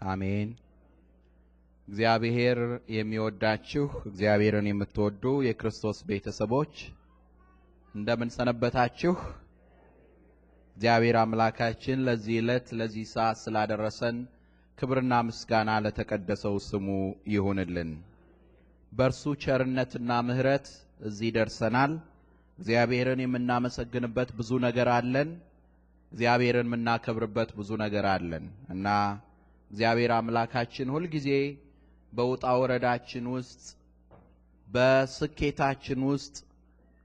አሜን። 0.00 0.50
እግዚአብሔር 1.88 2.58
የሚወዳችሁ 2.94 3.86
እግዚአብሔርን 4.10 4.66
የምትወዱ 4.70 5.24
የክርስቶስ 5.46 5.98
ቤተሰቦች 6.10 6.74
እንደምን 7.94 8.30
ሰነበታችሁ? 8.36 9.14
እግዚአብሔር 10.76 11.16
አምላካችን 11.22 12.04
ለዚህ 12.06 12.36
ዕለት 12.42 12.66
ለዚህ 12.78 13.06
ሰዓት 13.12 13.38
ስላደረሰን 13.42 14.18
ክብርና 14.78 15.14
ምስጋና 15.28 15.70
ለተቀደሰው 15.84 16.54
ስሙ 16.68 16.86
ይሁንልን። 17.32 17.90
በእርሱ 18.92 19.32
ቸርነትና 19.42 20.10
ምሕረት 20.28 20.68
እዚህ 21.08 21.30
ደርሰናል። 21.36 21.92
እግዚአብሔርን 22.58 23.20
የምናመሰግንበት 23.24 24.30
ብዙ 24.38 24.50
ነገር 24.66 24.88
አለን። 24.96 25.28
እግዚአብሔርን 26.12 26.68
የምናከብርበት 26.68 27.50
ብዙ 27.58 27.70
ነገር 27.84 28.06
አለን 28.14 28.46
እና 28.74 28.86
እግዚአብሔር 29.70 30.12
አምላካችን 30.14 30.88
ሁልጊዜ 30.94 31.28
በውጣ 32.12 32.44
ወረዳችን 32.60 33.26
ውስጥ 33.34 33.62
በስኬታችን 34.66 36.00
ውስጥ 36.08 36.36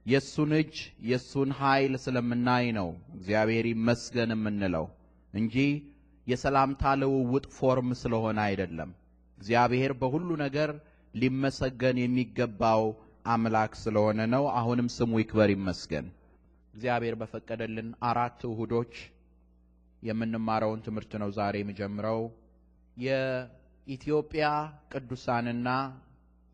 የእሱን 0.06 0.50
እጅ 0.58 0.74
የእሱን 1.08 1.50
ኃይል 1.60 1.94
ስለምናይ 2.04 2.66
ነው 2.78 2.88
እግዚአብሔር 3.16 3.66
ይመስገን 3.72 4.32
የምንለው 4.34 4.86
እንጂ 5.34 5.56
የሰላምታ 6.26 6.92
ልውውጥ 7.00 7.46
ፎርም 7.56 7.90
ስለሆነ 8.00 8.38
አይደለም። 8.46 8.90
እግዚአብሔር 9.38 9.92
በሁሉ 10.00 10.28
ነገር 10.42 10.70
ሊመሰገን 11.14 11.96
የሚገባው 12.02 12.82
አምላክ 13.26 13.72
ስለሆነ 13.82 14.20
ነው። 14.34 14.44
አሁንም 14.58 14.88
ስሙ 14.96 15.12
ይክበር 15.22 15.50
ይመስገን። 15.54 16.06
እግዚአብሔር 16.74 17.14
በፈቀደልን 17.20 17.88
አራት 18.08 18.40
እሁዶች 18.48 18.94
የምንማረውን 20.02 20.82
ትምህርት 20.86 21.12
ነው 21.22 21.30
ዛሬ 21.38 21.56
የምጀምረው። 21.62 22.20
የኢትዮጵያ 22.96 24.44
ቅዱሳንና 24.92 25.68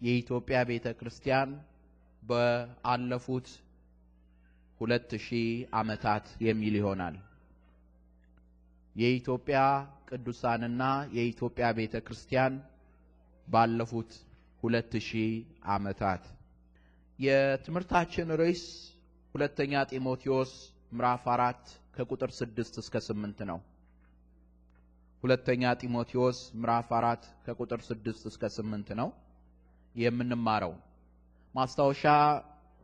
የኢትዮጵያ 0.00 0.58
ቤተ 0.70 0.86
ክርስቲያን 0.98 1.50
በአለፉት 2.22 3.48
ሁለት 4.80 5.10
ሺህ 5.26 5.48
ዓመታት 5.80 6.26
የሚል 6.46 6.74
ይሆናል። 6.80 7.16
የኢትዮጵያ 8.96 9.58
ቅዱሳንና 10.08 10.82
የኢትዮጵያ 11.16 11.66
ቤተ 11.78 11.96
ክርስቲያን 12.06 12.54
ባለፉት 13.48 14.10
ሁለት 14.62 14.92
ሺህ 15.06 15.30
ዓመታት 15.72 16.24
የትምህርታችን 17.18 18.28
ርዕስ 18.40 18.64
ሁለተኛ 19.34 19.82
ጢሞቴዎስ 19.90 20.52
ምዕራፍ 20.92 21.24
አራት 21.34 21.64
ከቁጥር 21.94 22.30
ስድስት 22.38 22.74
እስከ 22.82 22.96
ስምንት 23.06 23.38
ነው። 23.50 23.58
ሁለተኛ 25.22 25.62
ጢሞቴዎስ 25.80 26.38
ምዕራፍ 26.60 26.88
አራት 26.96 27.24
ከቁጥር 27.44 27.80
ስድስት 27.88 28.22
እስከ 28.30 28.48
ስምንት 28.54 28.88
ነው 29.00 29.08
የምንማረው። 29.94 30.72
ማስታወሻ 31.54 32.02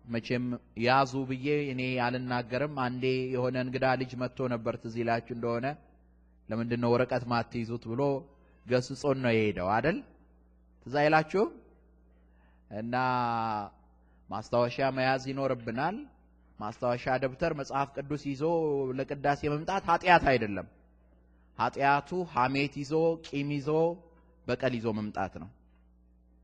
መቼም 0.05 0.45
ያዙ 0.85 1.13
ብዬ 1.31 1.47
እኔ 1.73 1.83
አልናገርም። 2.05 2.77
አንዴ 2.85 3.05
የሆነ 3.35 3.57
እንግዳ 3.67 3.87
ልጅ 4.01 4.13
መጥቶ 4.23 4.49
ነበር፣ 4.55 4.77
ትዝ 4.83 4.95
ይላችሁ 5.03 5.35
እንደሆነ 5.37 5.67
ለምንድን 6.49 6.81
ነው 6.85 6.93
ወረቀት 6.95 7.25
ማትይዙት 7.33 7.85
ብሎ 7.91 8.03
ገስጾን 8.67 9.19
ነው 9.25 9.33
የሄደው 9.35 9.69
አደል? 9.77 9.99
ትዝ 10.87 10.95
አይላችሁም? 11.03 11.51
እና 12.75 12.95
ማስታወሻ 14.29 14.79
መያዝ 14.97 15.23
ይኖርብናል። 15.31 15.99
ማስታወሻ 16.59 17.05
ደብተር፣ 17.23 17.53
መጽሐፍ 17.61 17.89
ቅዱስ 17.97 18.23
ይዞ 18.31 18.43
ለቅዳሴ 18.99 19.41
መምጣት 19.53 19.85
ኃጢአት 19.91 20.25
አይደለም። 20.33 20.67
ኃጢአቱ 21.59 22.11
ሐሜት 22.35 22.75
ይዞ 22.81 22.93
ቂም 23.27 23.49
ይዞ 23.57 23.71
በቀል 24.47 24.75
ይዞ 24.79 24.89
መምጣት 24.99 25.35
ነው 25.43 25.51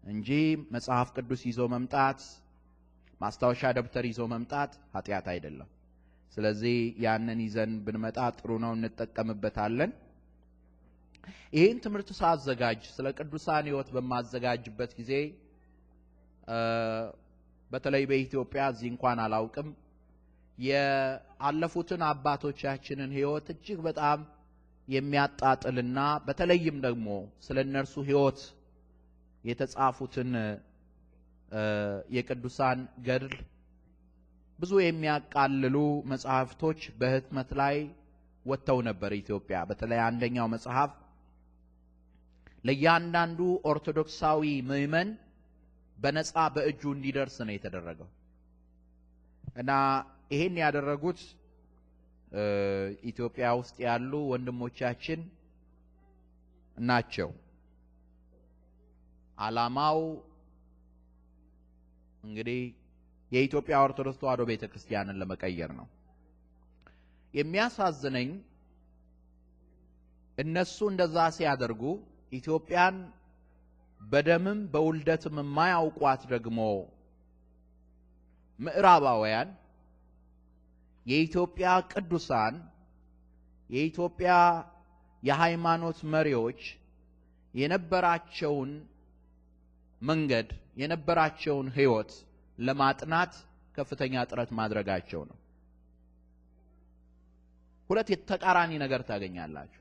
እንጂ 0.04 0.28
መጽሐፍ 0.74 1.08
ቅዱስ 1.16 1.42
ይዞ 1.48 1.60
መምጣት፣ 1.74 2.18
ማስታወሻ 3.20 3.62
ደብተር 3.76 4.04
ይዞ 4.08 4.20
መምጣት 4.32 4.72
ኃጢአት 4.94 5.26
አይደለም። 5.32 5.68
ስለዚህ 6.32 6.76
ያንን 7.04 7.38
ይዘን 7.44 7.72
ብንመጣ 7.84 8.18
ጥሩ 8.38 8.50
ነው፣ 8.64 8.72
እንጠቀምበታለን። 8.76 9.90
ይህን 11.56 11.78
ትምህርት 11.84 12.08
ሳዘጋጅ 12.18 12.82
ስለ 12.96 13.06
ቅዱሳን 13.18 13.64
ሕይወት 13.68 13.88
በማዘጋጅበት 13.94 14.92
ጊዜ 14.98 15.12
በተለይ 17.70 18.04
በኢትዮጵያ 18.10 18.62
እዚህ 18.72 18.88
እንኳን 18.92 19.18
አላውቅም 19.24 19.68
የአለፉትን 20.58 22.02
አባቶቻችንን 22.08 23.10
ሕይወት 23.16 23.46
እጅግ 23.54 23.78
በጣም 23.86 24.18
የሚያጣጥልና 24.88 25.98
በተለይም 26.26 26.76
ደግሞ 26.86 27.06
ስለ 27.46 27.58
እነርሱ 27.66 27.94
ሕይወት 28.08 28.40
የተጻፉትን 29.44 30.32
የቅዱሳን 32.16 32.78
ገድል 33.06 33.34
ብዙ 34.58 34.72
የሚያቃልሉ 34.82 35.76
መጽሐፍቶች 36.12 36.80
በህትመት 37.00 37.50
ላይ 37.60 37.76
ወጥተው 38.44 38.78
ነበር። 38.88 39.12
ኢትዮጵያ 39.20 39.58
በተለይ 39.70 40.00
አንደኛው 40.06 40.46
መጽሐፍ 40.54 40.92
ለእያንዳንዱ 42.64 43.40
ኦርቶዶክሳዊ 43.70 44.42
ምዕመን 44.68 45.08
በነፃ 45.96 46.34
በእጁ 46.54 46.82
እንዲደርስ 46.96 47.36
ነው 47.46 47.54
የተደረገው 47.56 48.08
እና 49.56 49.70
ይሄን 50.32 50.56
ያደረጉት 50.62 51.20
ኢትዮጵያ 53.08 53.46
ውስጥ 53.58 53.76
ያሉ 53.86 54.12
ወንድሞቻችን 54.30 55.20
ናቸው። 56.76 57.30
ዓላማው 59.38 59.98
እንግዲህ 62.22 62.60
የኢትዮጵያ 63.32 63.76
ኦርቶዶክስ 63.86 64.18
ተዋሕዶ 64.20 64.42
ቤተ 64.50 64.64
ክርስቲያንን 64.72 65.18
ለመቀየር 65.20 65.70
ነው። 65.78 65.86
የሚያሳዝነኝ 67.34 68.28
እነሱ 70.38 70.78
እንደዛ 70.92 71.16
ሲያደርጉ 71.36 71.82
ኢትዮጵያን 72.32 72.96
በደምም 74.00 74.60
በውልደትም 74.72 75.36
የማያውቋት 75.42 76.22
ደግሞ 76.32 76.58
ምዕራባውያን 78.58 79.48
የኢትዮጵያ 81.06 81.68
ቅዱሳን 81.92 82.54
የኢትዮጵያ 83.70 84.32
የሃይማኖት 85.22 85.98
መሪዎች 86.14 86.60
የነበራቸውን 87.54 88.70
መንገድ 90.00 90.48
የነበራቸውን 90.76 91.68
ሕይወት 91.76 92.10
ለማጥናት 92.58 93.32
ከፍተኛ 93.74 94.24
ጥረት 94.30 94.50
ማድረጋቸው 94.58 95.22
ነው። 95.30 95.38
ሁለት 97.90 98.08
የተቃራኒ 98.12 98.72
ነገር 98.82 99.00
ታገኛላችሁ። 99.08 99.80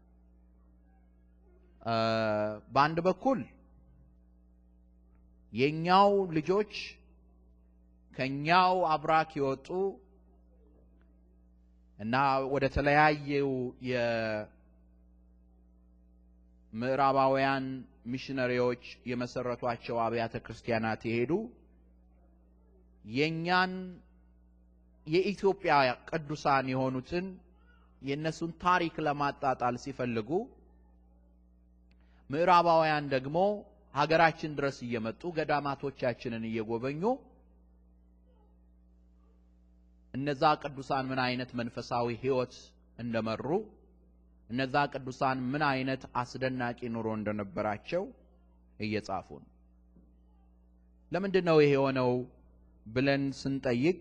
በአንድ 2.74 2.98
በኩል 3.08 3.40
የኛው 5.54 6.12
ልጆች 6.38 6.74
ከኛው 8.12 8.76
አብራክ 8.94 9.32
የወጡ 9.40 9.68
እና 12.00 12.16
ወደ 12.54 12.66
ተለያየው 12.76 13.50
የምዕራባውያን 16.74 17.66
ሚሽነሪዎች 18.14 18.84
የመሰረቷቸው 19.10 19.98
አብያተ 20.06 20.36
ክርስቲያናት 20.46 21.02
የሄዱ 21.10 21.34
የኛን 23.06 23.74
የኢትዮጵያ 25.08 25.74
ቅዱሳን 26.10 26.66
የሆኑትን 26.74 27.26
የእነሱን 28.02 28.52
ታሪክ 28.64 28.96
ለማጣጣል 29.08 29.76
ሲፈልጉ 29.84 30.30
ምዕራባውያን 32.30 33.06
ደግሞ 33.14 33.38
ሀገራችን 33.94 34.52
ድረስ 34.58 34.78
እየመጡ 34.86 35.22
ገዳማቶቻችንን 35.38 36.44
እየጎበኙ 36.50 37.02
እነዛ 40.14 40.44
ቅዱሳን 40.64 41.06
ምን 41.12 41.20
አይነት 41.24 41.52
መንፈሳዊ 41.60 42.08
ሕይወት 42.24 42.56
እንደመሩ 43.00 43.48
እነዛ 44.50 44.76
ቅዱሳን 44.94 45.38
ምን 45.52 45.64
አይነት 45.70 46.02
አስደናቂ 46.22 46.80
ኑሮ 46.96 47.08
እንደነበራቸው 47.20 48.04
እየጻፉ 48.80 49.28
ነው። 49.44 49.50
ለምንድን 51.12 51.46
ነው 51.50 51.58
ይሄ 51.62 51.72
የሆነው 51.76 52.12
ብለን 52.86 53.24
ስንጠይቅ 53.40 54.00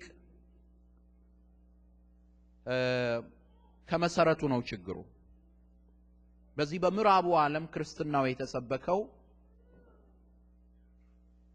ከመሰረቱ 3.89 4.43
ነው 4.53 4.61
ችግሩ። 4.71 4.99
በዚህ 6.57 6.79
በምዕራቡ 6.85 7.27
ዓለም 7.43 7.65
ክርስትናው 7.75 8.25
የተሰበከው 8.29 9.01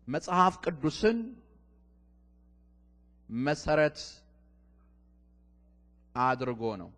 መጽሐፍ 0.07 0.55
ቅዱስን 0.63 1.17
መሰረት 3.29 3.99
አድርጎ 6.23 6.63
ነው። 6.81 6.89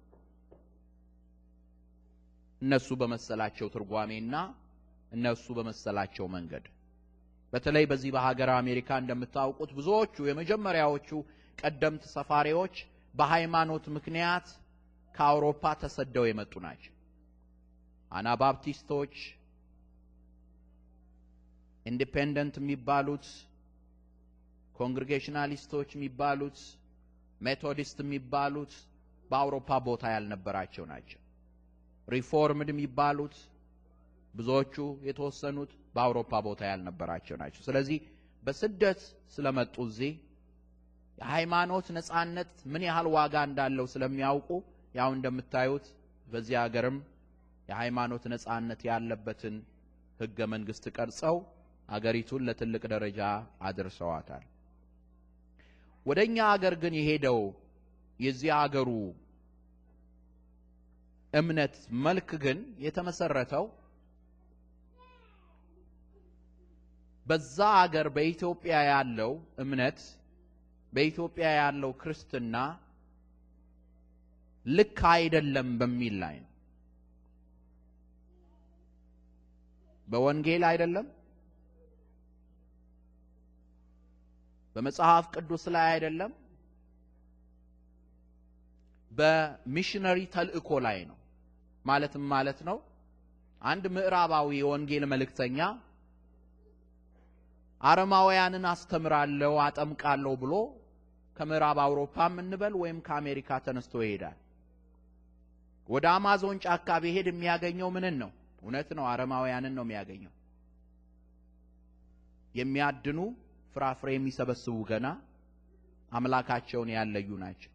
እነሱ 2.61 2.87
በመሰላቸው 3.01 3.67
ትርጓሜና 3.75 4.35
እነሱ 5.11 5.45
በመሰላቸው 5.57 6.25
መንገድ 6.33 6.65
በተለይ 7.53 7.85
በዚህ 7.91 8.09
በሀገር 8.15 8.49
አሜሪካ 8.55 8.89
እንደምታውቁት 9.01 9.71
ብዙዎቹ 9.77 10.15
የመጀመሪያዎቹ 10.27 11.09
ቀደምት 11.57 12.03
ሰፋሪዎች 12.15 12.75
በሃይማኖት 13.13 13.85
ምክንያት 13.95 14.47
ከአውሮፓ 15.15 15.63
ተሰደው 15.81 16.25
የመጡ 16.27 16.53
ናቸው። 16.65 16.93
አናባፕቲስቶች፣ 18.11 19.15
ኢንዲፔንደንት 21.85 22.55
የሚባሉት፣ 22.61 23.25
Congregationalist 24.75 25.68
ኦች 25.68 25.89
የሚባሉት፣ 25.95 26.59
Methodist 27.41 27.97
የሚባሉት 28.03 28.73
በአውሮፓ 29.31 29.69
ቦታ 29.87 30.03
ያልነበራቸው 30.13 30.85
ናቸው። 30.91 31.19
Reformed 32.07 32.69
የሚባሉት 32.73 33.35
ብዙዎቹ 34.33 34.75
የተወሰኑት 35.07 35.71
በአውሮፓ 35.95 36.31
ቦታ 36.47 36.61
ያልነበራቸው 36.71 37.35
ናቸው። 37.41 37.61
ስለዚህ 37.67 37.99
በስደት 38.43 38.99
ስለመጡ 39.35 39.75
እዚህ 39.87 40.11
የሃይማኖት 41.17 41.87
ነጻነት 41.97 42.51
ምን 42.71 42.83
ያህል 42.87 43.07
ዋጋ 43.15 43.35
እንዳለው 43.47 43.85
ስለሚያውቁ 43.93 44.49
ያው 44.95 45.09
እንደምታዩት 45.15 45.87
በዚህ 46.27 46.55
ሀገርም 46.61 46.97
የሃይማኖት 47.67 48.23
ነጻነት 48.33 48.81
ያለበትን 48.89 49.55
ህገ 50.19 50.37
መንግስት 50.53 50.85
ቀርጸው 50.95 51.35
አገሪቱን 51.89 52.45
ለትልቅ 52.47 52.83
ደረጃ 52.93 53.19
አድርሰዋታል። 53.67 54.43
ወደኛ 56.05 56.37
አገር 56.53 56.73
ግን 56.83 56.93
የሄደው 56.99 57.39
የዚህ 58.19 58.51
አገሩ 58.57 58.89
እምነት 61.33 61.75
መልክ 62.05 62.29
ግን 62.43 62.59
የተመሰረተው 62.85 63.65
በዛ 67.25 67.57
አገር 67.81 68.07
በኢትዮጵያ 68.15 68.75
ያለው 68.89 69.31
እምነት 69.63 69.99
በኢትዮጵያ 70.93 71.47
ያለው 71.59 71.91
ክርስትና 72.01 72.55
ልክ 74.65 74.99
አይደለም 75.11 75.69
በሚል 75.79 76.15
ላይ 76.23 76.35
ነው። 76.39 76.47
በወንጌል 80.07 80.63
አይደለም፣ 80.69 81.07
በመጽሐፍ 84.75 85.25
ቅዱስ 85.35 85.63
ላይ 85.75 85.87
አይደለም፣ 85.93 86.31
በሚሽነሪ 89.11 90.19
ተልእኮ 90.33 90.69
ላይ 90.85 90.99
ነው። 91.09 91.17
ማለትም 91.85 92.23
ማለት 92.33 92.59
ነው 92.69 92.77
አንድ 93.61 93.85
ምዕራባዊ 93.95 94.49
የወንጌል 94.59 95.03
መልእክተኛ 95.11 95.59
አረማውያንን 97.81 98.65
አስተምራለሁ 98.71 99.53
አጠምቃለሁ 99.65 100.33
ብሎ 100.41 100.53
ከምዕራብ 101.37 101.77
አውሮፓም 101.83 102.33
እንበል 102.43 102.73
ወይም 102.81 102.97
ከአሜሪካ 103.07 103.59
ተነስቶ 103.65 103.93
ይሄዳል። 104.03 104.37
ወደ 105.89 106.05
አማዞን 106.15 106.57
ጫካ 106.65 106.97
ቢሄድ 107.03 107.27
የሚያገኘው 107.31 107.89
ምንን 107.95 108.15
ነው? 108.23 108.31
እውነት 108.61 108.89
ነው፣ 108.97 109.05
አረማውያንን 109.11 109.73
ነው 109.77 109.83
የሚያገኘው። 109.85 110.33
የሚያድኑ 112.55 113.19
ፍራፍሬ 113.73 114.09
የሚሰበስቡ 114.15 114.77
ገና 114.91 115.07
አምላካቸውን 116.11 116.89
ያለዩ 116.95 117.29
ናቸው። 117.43 117.71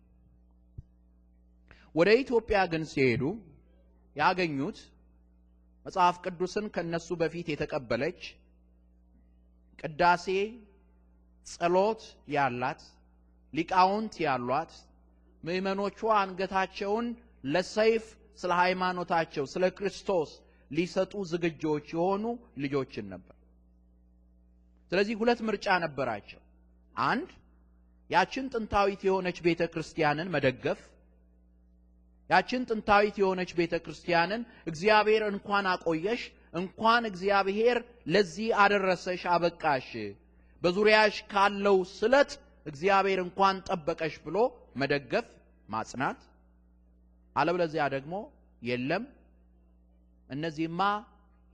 ወደ 1.95 2.09
ኢትዮጵያ 2.21 2.59
ግን 2.73 2.85
ሲሄዱ 2.93 3.23
ያገኙት 4.17 4.79
መጽሐፍ 5.87 6.17
ቅዱስን 6.25 6.67
ከነሱ 6.75 7.09
በፊት 7.21 7.47
የተቀበለች 7.53 8.21
ቅዳሴ፣ 9.79 10.27
ጸሎት 11.47 12.03
ያላት 12.35 12.83
ሊቃውንት 13.53 14.15
ያሏት 14.27 14.73
ምእመኖቿ 15.43 16.01
አንገታቸውን 16.21 17.07
ለሰይፍ 17.55 18.05
ስለ 18.41 18.53
ሃይማኖታቸው 18.61 19.45
ስለ 19.53 19.65
ክርስቶስ 19.79 20.31
ሊሰጡ 20.71 21.13
ዝግጆች 21.33 21.87
የሆኑ 21.95 22.25
ልጆችን 22.63 23.07
ነበር። 23.13 23.37
ስለዚህ 24.93 25.15
ሁለት 25.21 25.41
ምርጫ 25.49 25.67
ነበራቸው። 25.85 26.41
አንድ 26.95 27.29
ያችን 28.11 28.51
ጥንታዊት 28.55 29.03
የሆነች 29.07 29.39
ቤተ 29.47 29.63
ክርስቲያንን 29.73 30.33
መደገፍ፣ 30.35 30.81
ያችን 32.31 32.63
ጥንታዊት 32.69 33.17
የሆነች 33.21 33.51
ቤተ 33.59 33.75
ክርስቲያንን 33.85 34.43
እግዚአብሔር 34.71 35.23
እንኳን 35.31 35.67
አቆየሽ፣ 35.73 36.23
እንኳን 36.55 37.03
እግዚአብሔር 37.11 37.79
ለዚህ 38.13 38.49
አደረሰሽ 38.63 39.23
አበቃሽ፣ 39.35 39.89
በዙሪያሽ 40.63 41.17
ካለው 41.33 41.79
ስለት 41.95 42.31
እግዚአብሔር 42.67 43.21
እንኳን 43.25 43.57
ጠበቀሽ 43.69 44.15
ብሎ 44.27 44.37
መደገፍ 44.81 45.27
ማጽናት። 45.69 46.21
አለበለዚያ 47.37 47.85
ደግሞ 47.95 48.15
የለም። 48.63 49.05
እነዚህማ 50.29 50.81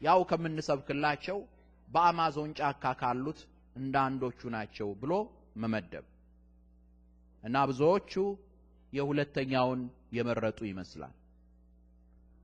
ያው 0.00 0.20
ከምንሰብክላቸው 0.30 1.38
በአማዞን 1.88 2.50
ጫካ 2.58 2.92
ካሉት 3.00 3.40
እንደ 3.76 3.94
አንዶቹ 4.06 4.40
ናቸው 4.54 4.88
ብሎ 5.02 5.12
መመደብ። 5.62 6.06
እና 7.42 7.56
ብዙዎቹ 7.70 8.12
የሁለተኛውን 8.92 9.80
የመረጡ 10.12 10.60
ይመስላል። 10.68 11.14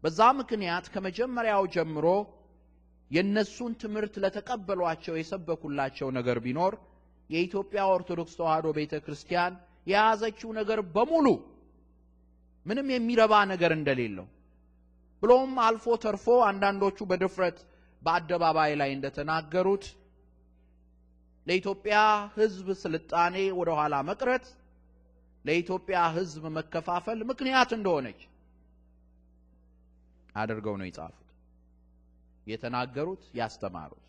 በዛ 0.04 0.20
ምክንያት 0.40 0.86
ከመጀመሪያው 0.94 1.62
ጀምሮ 1.74 2.06
የነሱን 3.10 3.72
ትምህርት 3.82 4.14
ለተቀበሏቸው 4.22 5.14
የሰበኩላቸው 5.18 6.08
ነገር 6.18 6.38
ቢኖር 6.44 6.74
የኢትዮጵያ 7.30 7.82
ኦርቶዶክስ 7.94 8.34
ተዋሕዶ 8.38 8.66
ቤተ 8.78 8.94
ክርስቲያን 9.04 9.54
የያዘችው 9.86 10.50
ነገር 10.58 10.80
በሙሉ 10.94 11.26
ምንም 12.66 12.88
የሚረባ 12.92 13.34
ነገር 13.52 13.72
እንደሌለው 13.76 14.26
ብሎም 15.22 15.52
አልፎ 15.66 15.86
ተርፎ 16.04 16.26
አንዳንዶቹ 16.48 16.98
በድፍረት 17.10 17.58
በአደባባይ 18.02 18.72
ላይ 18.80 18.90
እንደተናገሩት 18.96 19.84
ለኢትዮጵያ 21.46 21.96
ሕዝብ 22.36 22.68
ስልጣኔ 22.82 23.36
ወደ 23.58 23.70
ኋላ 23.78 23.94
መቅረት 24.08 24.46
ለኢትዮጵያ 25.46 25.98
ሕዝብ 26.16 26.44
መከፋፈል 26.56 27.18
ምክንያት 27.30 27.70
እንደሆነች 27.76 28.20
አድርገው 30.34 30.74
ነው 30.80 30.86
የጻፉት፣ 30.88 31.22
የተናገሩት፣ 32.46 33.22
ያስተማሩት። 33.38 34.02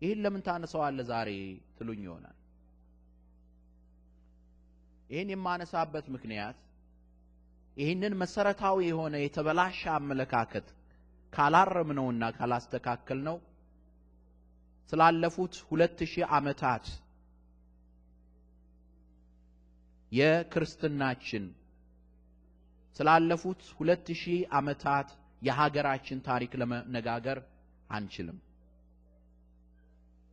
ይህን 0.00 0.18
ለምን 0.24 0.42
ታነሳዋለህ 0.46 1.06
ዛሬ 1.10 1.30
ትሉኝ 1.76 2.00
ይሆናል። 2.06 2.36
ይህን 5.10 5.30
የማነሳበት 5.32 6.06
ምክንያት 6.14 6.58
ይህንን 7.76 8.14
መሰረታዊ 8.22 8.78
የሆነ 8.88 9.14
የተበላሸ 9.22 9.80
አመለካከት 9.96 10.66
ካላረምነውና 11.32 12.24
ካላስተካከልነው 12.36 13.36
ስላለፉት 14.92 15.54
ሁለት 15.68 15.98
ሺህ 16.12 16.26
ዓመታት 16.36 16.84
የክርስትናችን 20.12 21.44
ስላለፉት 22.96 23.62
ሁለት 23.78 24.06
ሺህ 24.20 24.40
ዓመታት 24.58 25.08
የሀገራችን 25.42 26.18
ታሪክ 26.28 26.52
ለመነጋገር 26.60 27.38
አንችልም። 27.90 28.38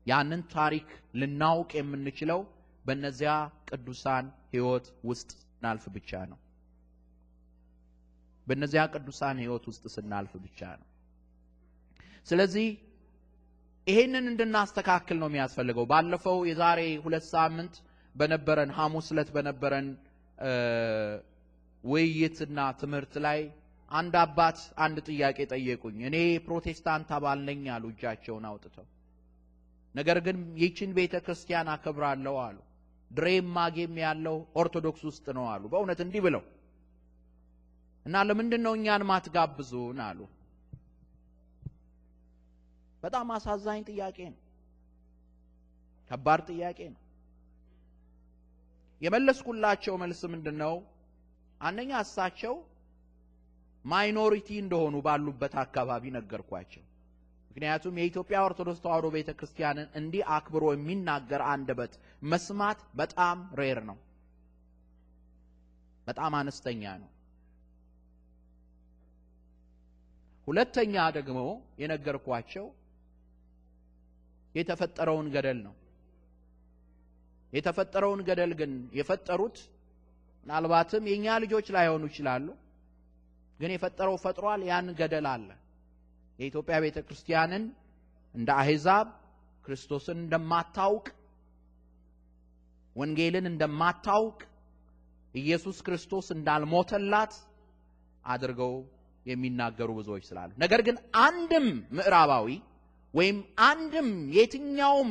ያንን 0.06 0.42
ታሪክ 0.54 0.88
ልናውቅ 1.20 1.72
የምንችለው 1.80 2.42
በእነዚያ 2.86 3.34
ቅዱሳን 3.70 4.26
ሕይወት 4.52 4.88
ውስጥ 5.10 5.30
ስናልፍ 5.42 5.86
ብቻ 5.96 6.12
ነው። 6.32 6.40
በእነዚያ 8.48 8.82
ቅዱሳን 8.94 9.38
ሕይወት 9.44 9.64
ውስጥ 9.70 9.84
ስናልፍ 9.96 10.34
ብቻ 10.46 10.60
ነው። 10.82 10.88
ስለዚህ 12.28 12.68
ይሄንን 13.88 14.26
እንድናስተካክል 14.32 15.18
ነው 15.22 15.30
የሚያስፈልገው። 15.30 15.86
ባለፈው 15.92 16.38
የዛሬ 16.50 16.82
ሁለት 17.06 17.26
ሳምንት 17.34 17.76
በነበረን 18.16 18.72
ሐሙስ 18.78 19.08
ዕለት 19.14 19.30
በነበረን 19.36 19.88
ውይይትና 21.84 22.60
ትምህርት 22.82 23.14
ላይ 23.26 23.40
አንድ 23.92 24.14
አባት 24.22 24.60
አንድ 24.86 24.98
ጥያቄ 25.08 25.38
ጠየቁኝ። 25.52 25.98
እኔ 26.10 26.16
ፕሮቴስታንት 26.46 27.10
አባል 27.18 27.40
ነኝ 27.50 27.64
አሉ 27.76 27.84
እጃቸውን 27.94 28.46
አውጥተው። 28.50 28.86
ነገር 29.96 30.18
ግን 30.26 30.38
ይህችን 30.60 30.90
ቤተ 30.98 31.16
ክርስቲያን 31.26 31.68
አከብራለሁ 31.74 32.36
አሉ። 32.46 32.58
ድሬም 33.12 33.48
ማጌም 33.58 33.96
ያለው 34.04 34.38
ኦርቶዶክስ 34.62 35.04
ውስጥ 35.10 35.26
ነው 35.38 35.46
አሉ። 35.52 35.64
በእውነት 35.74 36.00
እንዲህ 36.06 36.22
ብለው 36.26 36.44
እና 38.06 38.24
ለምንድን 38.30 38.62
ነው 38.66 38.74
እኛን 38.78 39.04
ማትጋብዙን 39.12 40.00
አሉ። 40.08 40.20
በጣም 43.04 43.28
አሳዛኝ 43.36 43.82
ጥያቄ 43.90 44.18
ነው። 44.34 44.42
ከባድ 46.12 46.42
ጥያቄ 46.52 46.80
ነው። 46.94 47.02
የመለስኩላቸው 49.06 49.96
መልስ 50.02 50.22
ምንድን 50.34 50.58
ነው? 50.64 50.76
አንደኛ 51.62 51.92
እሳቸው 52.06 52.56
minority 53.86 54.50
እንደሆኑ 54.62 54.96
ባሉበት 55.08 55.54
አካባቢ 55.64 56.04
ነገርኳቸው። 56.16 56.84
ምክንያቱም 57.52 58.00
የኢትዮጵያ 58.00 58.38
ኦርቶዶክስ 58.48 58.80
ተዋሕዶ 58.84 59.08
ቤተ 59.16 59.30
ክርስቲያንን 59.40 59.88
እንዲህ 60.00 60.24
አክብሮ 60.36 60.66
የሚናገር 60.74 61.42
አንደበት 61.52 61.94
መስማት 62.32 62.80
በጣም 63.00 63.38
rare 63.60 63.80
ነው፣ 63.90 63.98
በጣም 66.08 66.34
አነስተኛ 66.40 66.84
ነው። 67.04 67.10
ሁለተኛ 70.48 70.96
ደግሞ 71.18 71.40
የነገርኳቸው 71.82 72.66
የተፈጠረውን 74.56 75.28
ገደል 75.36 75.60
ነው። 75.68 75.74
የተፈጠረውን 77.56 78.22
ገደል 78.28 78.52
ግን 78.60 78.72
የፈጠሩት 78.98 79.58
ምናልባትም 80.46 81.04
የእኛ 81.10 81.36
ልጆች 81.44 81.68
ላይሆኑ 81.76 82.04
ይችላሉ። 82.10 82.48
ግን 83.60 83.72
የፈጠረው 83.74 84.16
ፈጥሯል። 84.24 84.62
ያን 84.70 84.88
ገደል 85.00 85.28
አለ። 85.34 85.50
የኢትዮጵያ 86.40 86.76
ቤተ 86.86 86.98
ክርስቲያንን 87.08 87.64
እንደ 88.34 88.50
አሕዛብ 88.62 89.08
ክርስቶስን 89.66 90.18
እንደማታውቅ 90.24 91.06
ወንጌልን 92.96 93.46
እንደማታውቅ 93.52 94.40
ኢየሱስ 95.34 95.78
ክርስቶስ 95.86 96.28
እንዳልሞተላት 96.36 97.34
አድርገው 98.24 98.74
የሚናገሩ 99.26 99.90
ብዙዎች 99.98 100.24
ስላሉ፣ 100.30 100.52
ነገር 100.64 100.82
ግን 100.88 100.98
አንድም 101.24 101.66
ምዕራባዊ 101.98 102.48
ወይም 103.16 103.38
አንድም 103.68 104.08
የትኛውም 104.38 105.10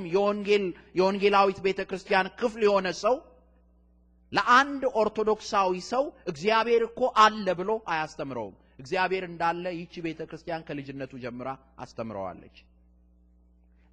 የወንጌላዊት 0.99 1.59
ቤተ 1.67 1.81
ክርስቲያን 1.91 2.27
ክፍል 2.41 2.63
የሆነ 2.67 2.89
ሰው 3.01 3.17
ለአንድ 4.33 4.83
ኦርቶዶክሳዊ 5.01 5.73
ሰው 5.91 6.05
እግዚአብሔር 6.31 6.83
እኮ 6.89 7.01
አለ 7.25 7.47
ብሎ 7.61 7.71
አያስተምረውም። 7.93 8.55
እግዚአብሔር 8.81 9.25
እንዳለ 9.29 9.65
ይቺ 9.79 9.95
ቤተ 10.07 10.21
ክርስቲያን 10.31 10.65
ከልጅነቱ 10.69 11.13
ጀምራ 11.25 11.49
አስተምረዋለች። 11.79 12.57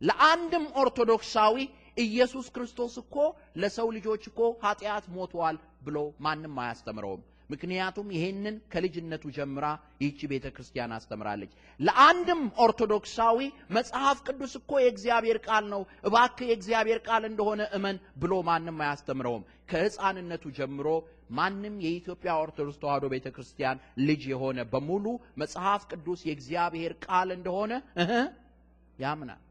ለአንድም 0.02 0.66
ኦርቶዶክሳዊ 0.84 1.56
ኢየሱስ 1.98 2.48
ክርስቶስ 2.56 2.94
እኮ 3.02 3.16
ለሰው 3.56 3.88
ልጆች 3.98 4.24
እኮ 4.30 4.40
ኃጢአት 4.64 5.06
ሞቷል 5.16 5.58
ብሎ 5.86 5.98
ማንም 6.20 6.56
አያስተምረውም። 6.64 7.22
ምክንያቱም 7.52 8.08
ይሄንን 8.16 8.56
ከልጅነቱ 8.74 9.24
ጀምራ 9.36 9.66
ይህቺ 10.02 10.20
ቤተ 10.32 10.46
ክርስቲያን 10.56 10.96
አስተምራለች። 10.98 11.52
ለአንድም 11.80 12.42
ኦርቶዶክሳዊ 12.66 13.40
መጽሐፍ 13.78 14.18
ቅዱስ 14.28 14.54
እኮ 14.60 14.72
የእግዚአብሔር 14.82 15.40
ቃል 15.48 15.66
ነው፣ 15.74 15.82
እባክህ 16.08 16.50
የእግዚአብሔር 16.52 17.00
ቃል 17.08 17.26
እንደሆነ 17.30 17.62
እመን 17.78 17.98
ብሎ 18.22 18.34
ማንም 18.50 18.80
አያስተምረውም። 18.84 19.44
ከሕፃንነቱ 19.72 20.44
ጀምሮ 20.58 20.88
ማንም 21.32 21.76
የኢትዮጵያ 21.84 22.32
ኦርቶዶክስ 22.42 22.80
ተዋሕዶ 22.82 23.06
ቤተ 23.14 23.28
ክርስቲያን 23.36 23.78
ልጅ 24.04 24.22
የሆነ 24.32 24.60
በሙሉ 24.72 25.06
መጽሐፍ 25.42 25.82
ቅዱስ 25.92 26.22
የእግዚአብሔር 26.28 26.94
ቃል 27.06 27.30
እንደሆነ 27.38 27.74
እህ 28.02 28.12
ያምናል። 29.00 29.42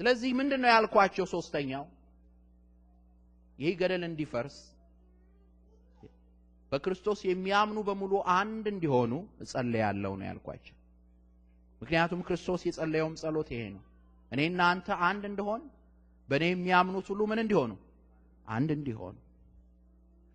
ስለዚህ 0.00 0.30
ምንድን 0.34 0.60
ነው 0.62 0.70
ያልኳቸው? 0.70 1.24
ሶስተኛው 1.32 1.84
ይህ 3.58 3.74
ገደል 3.80 4.02
እንዲፈርስ 4.06 4.56
በክርስቶስ 6.74 7.20
የሚያምኑ 7.26 7.78
በሙሉ 7.88 8.12
አንድ 8.36 8.64
እንዲሆኑ 8.70 9.12
እጸልያለሁ 9.42 10.12
ነው 10.20 10.26
ያልኳቸው። 10.28 10.76
ምክንያቱም 11.80 12.20
ክርስቶስ 12.28 12.60
የጸለየውም 12.66 13.14
ጸሎት 13.20 13.48
ይሄ 13.54 13.62
ነው። 13.74 13.82
እኔና 14.32 14.60
አንተ 14.72 14.88
አንድ 15.08 15.24
እንደሆን 15.30 15.62
በእኔ 16.28 16.44
የሚያምኑት 16.50 17.06
ሁሉ 17.12 17.22
ምን 17.30 17.40
እንዲሆኑ 17.42 17.72
አንድ 18.46 18.70
እንዲሆኑ። 18.76 19.14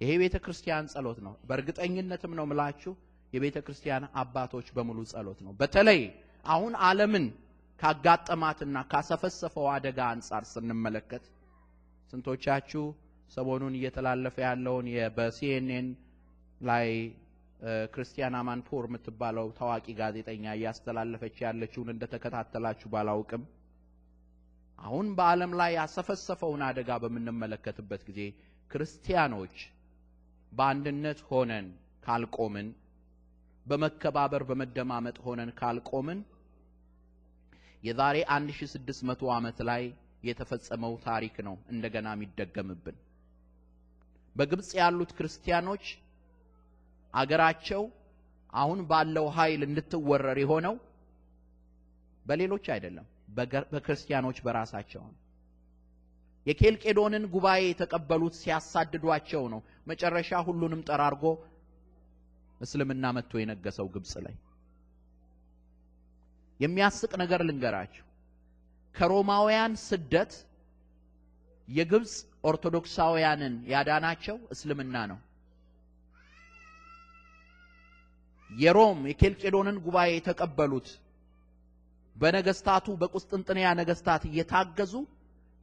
ይሄ 0.01 0.09
የቤተ 0.15 0.37
ክርስቲያን 0.45 0.85
ጸሎት 0.93 1.19
ነው። 1.25 1.33
በእርግጠኝነትም 1.47 2.33
ነው 2.39 2.45
ምላችሁ 2.51 2.93
የቤተ 3.33 3.57
ክርስቲያን 3.65 4.03
አባቶች 4.21 4.67
በሙሉ 4.75 4.99
ጸሎት 5.11 5.39
ነው። 5.45 5.53
በተለይ 5.59 6.01
አሁን 6.45 6.73
ዓለምን 6.85 7.25
ካጋጠማትና 7.81 8.77
ካሰፈሰፈው 8.91 9.65
አደጋ 9.73 9.99
አንጻር 10.13 10.45
ስንመለከት 10.53 11.25
ስንቶቻችሁ 12.13 12.85
ሰሞኑን 13.31 13.73
እየተላለፈ 13.79 14.35
ያለውን 14.47 14.87
በሲኤንኤን 15.17 15.89
ላይ 16.61 16.87
ክርስቲያን 17.93 18.35
አማንፖር 18.39 18.83
የምትባለው 18.87 19.47
ታዋቂ 19.57 19.85
ጋዜጠኛ 19.99 20.45
እያስተላለፈች 20.57 21.37
ያለችውን 21.45 21.89
እንደተከታተላችሁ 21.93 22.89
ባላውቅም 22.93 23.43
አሁን 24.79 25.07
በዓለም 25.17 25.53
ላይ 25.59 25.71
ያሰፈሰፈውን 25.77 26.61
አደጋ 26.67 26.91
በምንመለከትበት 27.03 28.01
ጊዜ 28.09 28.21
ክርስቲያኖች 28.71 29.55
በአንድነት 30.51 31.19
ሆነን 31.29 31.67
ካልቆምን፣ 32.05 32.67
በመከባበር 33.65 34.43
በመደማመጥ 34.49 35.17
ሆነን 35.25 35.49
ካልቆምን 35.59 36.19
የዛሬ 37.83 38.17
1600 38.35 39.33
ዓመት 39.35 39.59
ላይ 39.69 39.83
የተፈጸመው 40.23 40.93
ታሪክ 41.05 41.35
ነው 41.47 41.55
እንደገና 41.73 42.07
የሚደገምብን። 42.15 42.97
በግብፅ 44.35 44.69
ያሉት 44.79 45.11
ክርስቲያኖች 45.17 45.85
አገራቸው 47.13 47.83
አሁን 48.53 48.79
ባለው 48.89 49.25
ኃይል 49.37 49.61
እንድትወረር 49.67 50.37
የሆነው 50.41 50.75
በሌሎች 52.25 52.65
አይደለም፣ 52.75 53.07
በክርስቲያኖች 53.71 54.37
በራሳቸው 54.45 55.01
ነው። 55.07 55.15
የኬልቄዶንን 56.47 57.23
ጉባኤ 57.33 57.61
የተቀበሉት 57.67 58.35
ሲያሳድዷቸው 58.39 59.43
ነው። 59.53 59.59
መጨረሻ 59.87 60.39
ሁሉንም 60.47 60.81
ጠራርጎ 60.89 61.23
እስልምና 62.61 63.05
መጥቶ 63.17 63.33
የነገሰው 63.41 63.87
ግብፅ 63.93 64.13
ላይ። 64.25 64.35
የሚያስቅ 66.59 67.11
ነገር 67.21 67.41
ልንገራችሁ። 67.47 68.05
ከሮማውያን 68.95 69.73
ስደት 69.87 70.31
የግብፅ 71.67 72.13
ኦርቶዶክሳውያንን 72.49 73.55
ያዳናቸው 73.73 74.37
እስልምና 74.53 74.95
ነው። 75.11 75.19
የሮም 78.49 78.99
የኬልቄዶንን 79.09 79.77
ጉባኤ 79.85 80.09
የተቀበሉት 80.13 80.87
በነገስታቱ 82.15 82.87
በቁስጥንጥንያ 83.01 83.67
ነገስታት 83.79 84.23
እየታገዙ 84.29 84.93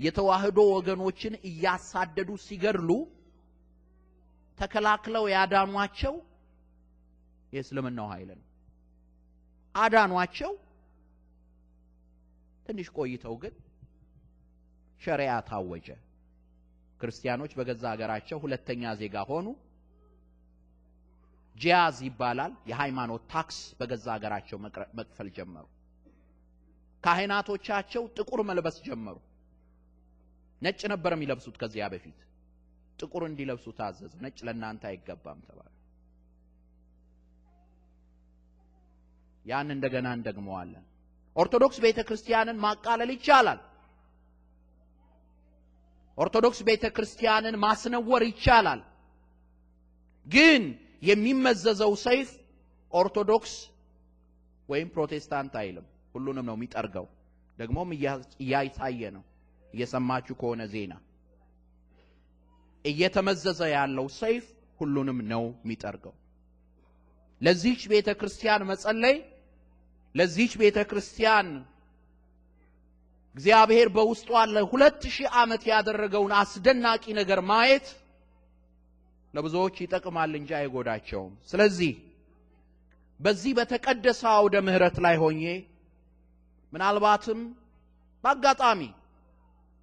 የተዋህዶ 0.01 0.59
ወገኖችን 0.73 1.35
እያሳደዱ 1.49 2.31
ሲገድሉ 2.45 2.91
ተከላክለው 4.59 5.25
ያዳኗቸው 5.35 6.15
የእስልምናው 7.53 8.09
ኃይል 8.13 8.31
ነው። 8.33 8.45
አዳኗቸው። 9.75 10.53
ትንሽ 12.67 12.89
ቆይተው 12.97 13.35
ግን 13.43 13.55
ሸሪያ 15.01 15.33
ታወጀ። 15.49 15.89
ክርስቲያኖች 17.01 17.53
በገዛ 17.59 17.85
ሀገራቸው 17.95 18.39
ሁለተኛ 18.45 18.93
ዜጋ 19.01 19.17
ሆኑ። 19.31 19.47
ጂያዝ 21.57 21.99
ይባላል። 22.07 22.53
የሃይማኖት 22.71 23.23
ታክስ 23.33 23.59
በገዛ 23.79 24.07
ሀገራቸው 24.17 24.59
መክፈል 24.99 25.29
ጀመሩ። 25.37 25.65
ካህናቶቻቸው 27.05 28.03
ጥቁር 28.17 28.41
መልበስ 28.49 28.77
ጀመሩ። 28.87 29.17
ነጭ 30.63 30.81
ነበር 30.93 31.13
የሚለብሱት 31.17 31.57
ከዚያ 31.63 31.87
በፊት። 31.93 32.19
ጥቁር 32.99 33.23
እንዲለብሱ 33.29 33.67
ታዘዙ። 33.79 34.13
ነጭ 34.25 34.39
ለእናንተ 34.47 34.83
አይገባም 34.91 35.41
ተባለ። 35.49 35.73
ያን 39.45 39.69
እንደገና 39.75 40.09
እንደግመዋለን። 40.19 40.85
ኦርቶዶክስ 41.37 41.79
ቤተ 41.85 41.99
ክርስቲያንን 42.09 42.57
ማቃለል 42.65 43.11
ይቻላል። 43.15 43.61
ኦርቶዶክስ 46.19 46.61
ቤተ 46.69 46.85
ክርስቲያንን 46.97 47.57
ማስነወር 47.65 48.23
ይቻላል። 48.29 48.81
ግን 50.27 50.63
የሚመዘዘው 51.03 51.93
ሰይፍ 52.05 52.29
ኦርቶዶክስ 52.93 53.55
ወይም 54.69 54.89
ፕሮቴስታንት 54.95 55.55
አይልም። 55.61 55.87
ሁሉንም 56.15 56.47
ነው 56.49 56.57
የሚጠርገው። 56.59 57.07
ደግሞም 57.59 57.89
እያይታየ 58.43 59.01
ነው። 59.17 59.25
እየሰማችሁ 59.65 60.35
ከሆነ 60.41 60.63
ዜና 60.73 60.93
እየተመዘዘ 62.85 63.61
ያለው 63.77 64.07
ሰይፍ 64.19 64.45
ሁሉንም 64.81 65.19
ነው 65.33 65.45
የሚጠርገው። 65.59 66.15
ለዚህች 67.41 67.83
ቤተ 67.93 68.09
ክርስቲያን 68.21 68.63
መጸለይ፣ 68.71 69.17
ለዚህች 70.15 70.53
ቤተ 70.63 70.79
ክርስቲያን 70.91 71.49
እግዚአብሔር 73.37 73.89
በውስጧ 73.97 74.31
ለሁለት 74.53 75.03
ሺህ 75.15 75.29
ዓመት 75.41 75.63
ያደረገውን 75.73 76.33
አስደናቂ 76.39 77.05
ነገር 77.21 77.41
ማየት 77.51 77.87
ለብዙዎች 79.37 79.77
ይጠቅማል 79.85 80.33
እንጂ 80.41 80.51
አይጎዳቸውም። 80.59 81.33
ስለዚህ 81.51 81.93
በዚህ 83.21 83.53
በተቀደሰ 83.59 84.23
አውደ 84.35 84.57
ምሕረት 84.67 84.97
ላይ 85.05 85.17
ሆኜ 85.23 85.43
ምናልባትም 86.73 87.41
በአጋጣሚ 88.25 88.81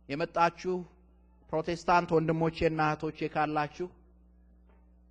የመጣችሁ 0.09 0.75
ፕሮቴስታንት 1.49 2.09
ወንድሞቼና 2.15 2.81
እህቶቼ 2.89 3.19
ካላችሁ 3.33 3.87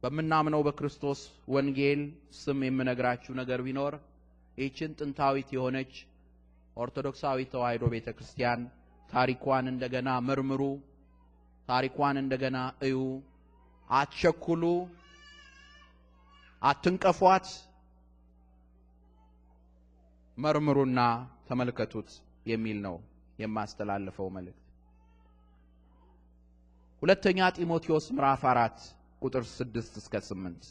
በምናምነው 0.03 0.61
በክርስቶስ 0.67 1.21
ወንጌል 1.55 2.01
ስም 2.39 2.61
የምነግራችሁ 2.67 3.33
ነገር 3.41 3.61
ቢኖር 3.67 3.95
ይህችን 4.59 4.97
ጥንታዊት 4.99 5.51
የሆነች 5.57 5.93
ኦርቶዶክሳዊ 6.77 7.39
ተዋሕዶ 7.53 7.85
ቤተ 7.95 8.09
ክርስቲያን 8.17 8.61
ታሪኳን 9.11 9.65
እንደገና 9.73 10.11
መርምሩ፣ 10.29 10.63
ታሪኳን 11.69 12.17
እንደገና 12.23 12.59
እዩ፣ 12.89 12.97
አትቸኩሉ፣ 13.93 14.63
አትንቀፏት፣ 16.63 17.47
መርምሩና 20.37 21.01
ተመልከቱት 21.49 22.11
የሚል 22.47 22.79
ነው 22.87 22.97
የማስተላልፈው 23.39 24.29
መልእክት። 24.37 24.59
ሁለተኛ 27.03 27.49
ጢሞቴዎስ 27.57 28.07
ምዕራፍ 28.17 28.43
አራት 28.53 28.79
ቁጥር 29.23 29.45
ስድስት 29.57 29.95
እስከ 30.01 30.15
ስምንት 30.29 30.65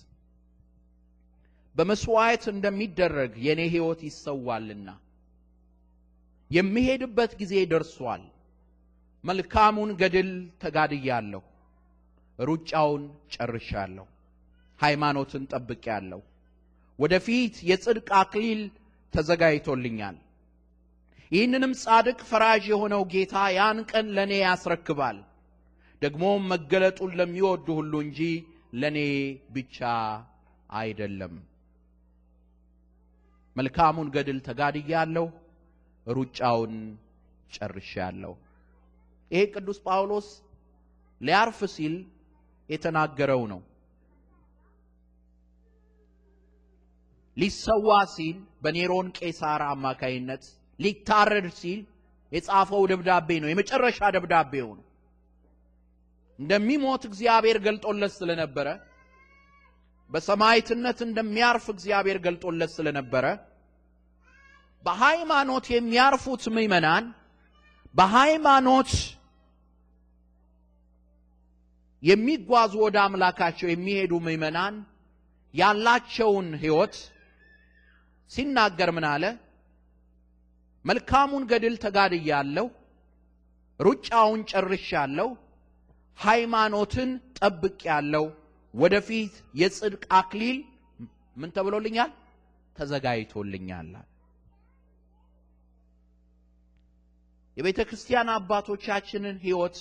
በመስዋዕት 1.76 2.44
እንደሚደረግ 2.54 3.32
የኔ 3.46 3.62
ሕይወት 3.74 4.02
ይሰዋልና 4.08 4.90
የሚሄድበት 6.52 7.32
ጊዜ 7.42 7.54
ደርሷል። 7.72 8.24
መልካሙን 9.24 9.92
ገድል 10.02 10.32
ተጋድያለሁ፣ 10.62 11.44
ሩጫውን 12.40 13.04
ጨርሻለሁ፣ 13.34 14.06
ሃይማኖትን 14.80 15.44
ጠብቄአለሁ። 15.52 16.22
ወደፊት 17.00 17.56
የጽድቅ 17.70 18.10
አክሊል 18.20 18.62
ተዘጋጅቶልኛል። 19.14 20.18
ይህንንም 21.32 21.74
ጻድቅ 21.84 22.20
ፈራጅ 22.30 22.64
የሆነው 22.72 23.04
ጌታ 23.14 23.36
ያን 23.58 23.78
ቀን 23.92 24.08
ለእኔ 24.16 24.34
ያስረክባል። 24.42 25.18
ደግሞም 26.02 26.48
መገለጡን 26.52 27.12
ለሚወዱ 27.20 27.68
ሁሉ 27.80 27.94
እንጂ 28.06 28.20
ለእኔ 28.74 28.98
ብቻ 29.56 29.78
አይደለም። 30.74 31.34
መልካሙን 33.56 34.10
ገድል 34.16 34.40
ተጋድያለሁ፣ 34.48 35.26
ሩጫውን 36.08 36.76
ጨርሻለሁ። 37.52 38.34
ይሄ 39.32 39.42
ቅዱስ 39.54 39.80
ጳውሎስ 39.86 40.28
ሊያርፍ 41.22 41.60
ሲል 41.74 41.96
የተናገረው 42.72 43.42
ነው። 43.52 43.60
ሊሰዋ 47.38 47.90
ሲል 48.14 48.38
በኔሮን 48.64 49.08
ቄሳር 49.18 49.62
አማካይነት 49.68 50.44
ሊታረድ 50.80 51.48
ሲል 51.60 51.80
የጻፈው 52.32 52.84
ደብዳቤ 52.92 53.30
ነው። 53.44 53.50
የመጨረሻ 53.52 54.00
ደብዳቤው 54.16 54.70
ነው። 54.78 54.86
እንደሚሞት 56.40 57.04
እግዚአብሔር 57.10 57.58
ገልጦለት 57.66 58.14
ስለነበረ 58.20 58.68
በሰማዕትነት 60.10 61.00
እንደሚያርፍ 61.06 61.66
እግዚአብሔር 61.74 62.18
ገልጦለት 62.26 62.72
ስለነበረ 62.78 63.26
በሃይማኖት 64.84 65.66
የሚያርፉት 65.74 66.44
ምዕመናን 66.56 67.06
በሃይማኖት 67.96 68.92
የሚጓዙ 72.04 72.74
ወደ 72.86 72.98
አምላካቸው 73.06 73.68
የሚሄዱ 73.70 74.14
ምዕመናን 74.26 74.76
ያላቸውን 75.54 76.48
ሕይወት 76.62 76.96
ሲናገር 78.32 78.90
ምን 78.96 79.06
አለ? 79.12 79.24
መልካሙን 80.86 81.44
ገድል 81.52 81.76
ተጋድያለሁ፣ 81.84 82.68
ሩጫውን 83.80 84.42
ጨርሻለሁ፣ 84.52 85.30
ሃይማኖትን 86.20 87.10
ጠብቄያለሁ፣ 87.40 88.26
ወደፊት 88.74 89.34
የጽድቅ 89.62 90.04
አክሊል 90.20 90.58
ምን 91.38 91.50
ተብሎልኛል? 91.56 92.12
ተዘጋጅቶልኛል። 92.76 93.92
የቤተ 97.58 97.80
ክርስቲያን 97.88 98.30
አባቶቻችንን 98.36 99.38
ሕይወት 99.46 99.78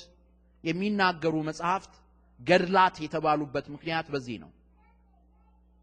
የሚናገሩ 0.64 1.34
መጽሐፍት 1.48 1.92
ገድላት 2.40 2.96
የተባሉበት 3.04 3.66
ምክንያት 3.74 4.06
በዚህ 4.12 4.36
ነው። 4.44 4.50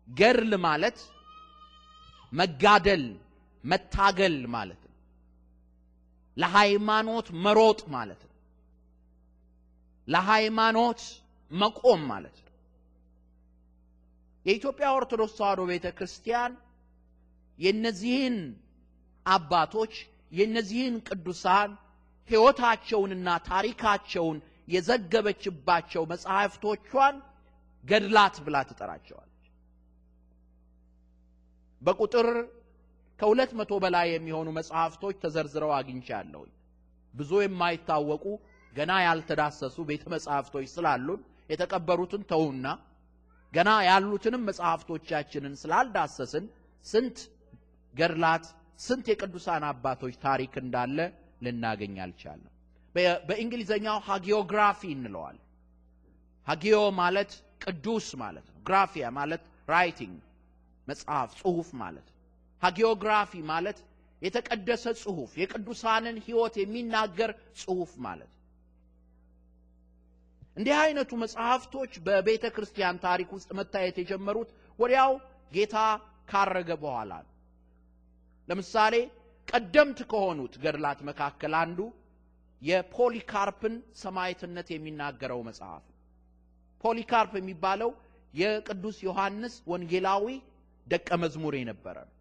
ገድል 0.07 0.51
ማለት 0.65 0.97
መጋደል፣ 2.33 3.03
መታገል 3.63 4.37
ማለት 4.55 4.81
ነው። 4.83 4.93
ለሃይማኖት 6.37 7.27
መሮጥ 7.45 7.79
ማለት 7.95 8.21
ነው። 8.23 8.33
ለሃይማኖት 10.07 11.01
መቆም 11.51 12.01
ማለት 12.11 12.35
ነው። 12.37 12.53
የኢትዮጵያ 14.45 14.87
ኦርቶዶክስ 14.97 15.33
ተዋሕዶ 15.37 15.61
ቤተ 15.71 15.87
ክርስቲያን 15.97 16.51
የእነዚህን 17.59 18.37
አባቶች 19.25 19.93
የእነዚህን 20.31 20.95
ቅዱሳን 21.07 21.71
ሕይወታቸውንና 22.29 23.27
ታሪካቸውን 23.49 24.37
የዘገበችባቸው 24.67 26.03
መጽሐፍቶቿን 26.11 27.15
ገድላት 27.85 28.35
ብላ 28.45 28.57
ትጠራቸዋለች። 28.69 29.33
በቁጥር 31.81 32.27
ከሁለት 33.19 33.51
መቶ 33.59 33.73
በላይ 33.83 34.07
የሚሆኑ 34.11 34.47
መጽሐፍቶች 34.57 35.15
ተዘርዝረው 35.23 35.71
አግኝቻለሁ። 35.77 36.43
ብዙ 37.13 37.31
የማይታወቁ 37.43 38.25
ገና 38.73 38.91
ያልተዳሰሱ 39.05 39.77
ቤተ 39.89 40.03
መጽሐፍቶች 40.13 40.65
ስላሉን 40.73 41.21
የተቀበሩትን 41.49 42.23
ተውና 42.31 42.67
ገና 43.53 43.69
ያሉትንም 43.87 44.45
መጽሐፍቶቻችንን 44.49 45.53
ስላልዳሰስን 45.61 46.45
ስንት 46.85 47.17
ገድላት 47.93 48.45
ስንት 48.79 49.05
የቅዱሳን 49.11 49.63
አባቶች 49.69 50.15
ታሪክ 50.25 50.53
እንዳለ 50.63 50.97
ልናገኝ 51.45 51.95
አልቻለም። 52.05 52.53
በእንግሊዘኛው 53.27 53.97
ሃጊዮግራፊ 54.07 54.81
እንለዋል። 54.95 55.37
ሃጊዮ 56.47 56.77
ማለት 56.99 57.31
ቅዱስ 57.63 58.07
ማለት 58.21 58.45
ነው። 58.49 58.59
ግራፊያ 58.67 59.05
ማለት 59.17 59.43
writing 59.69 60.17
መጽሐፍ፣ 60.87 61.29
ጽሁፍ 61.39 61.69
ማለት 61.81 62.05
ነው። 62.09 62.15
hagiography 62.61 63.31
ማለት 63.51 63.79
የተቀደሰ 64.21 64.85
ጽሁፍ፣ 65.01 65.31
የቅዱሳንን 65.41 66.15
ሕይወት 66.25 66.55
የሚናገር 66.61 67.31
ጽሁፍ 67.61 67.91
ማለት 68.05 68.31
ነው። 68.31 68.43
እንዲህ 70.57 70.75
አይነቱ 70.77 71.11
መጽሐፍቶች 71.23 71.91
በቤተ 72.05 72.45
ክርስቲያን 72.55 73.01
ታሪክ 73.03 73.29
ውስጥ 73.35 73.49
መታየት 73.59 73.97
የጀመሩት 74.01 74.49
ወዲያው 74.79 75.11
ጌታ 75.51 75.75
ካረገ 76.31 76.69
በኋላ 76.83 77.11
ነው። 77.25 77.33
ለምሳሌ 78.47 78.95
ቀደምት 79.47 79.99
ከሆኑት 80.11 80.53
ገድላት 80.63 80.99
መካከል 81.09 81.53
አንዱ 81.61 81.79
የፖሊካርፕን 82.61 83.73
ሰማዕትነት 84.01 84.67
የሚናገረው 84.73 85.39
መጽሐፍ 85.47 85.83
ነው። 85.89 85.95
ፖሊካርፕ 86.83 87.31
የሚባለው 87.39 87.91
የቅዱስ 88.33 88.97
ዮሐንስ 89.07 89.55
ወንጌላዊ 89.71 90.25
ደቀ 90.87 91.09
መዝሙር 91.23 91.53
የነበረ 91.59 91.97
ነው 92.07 92.13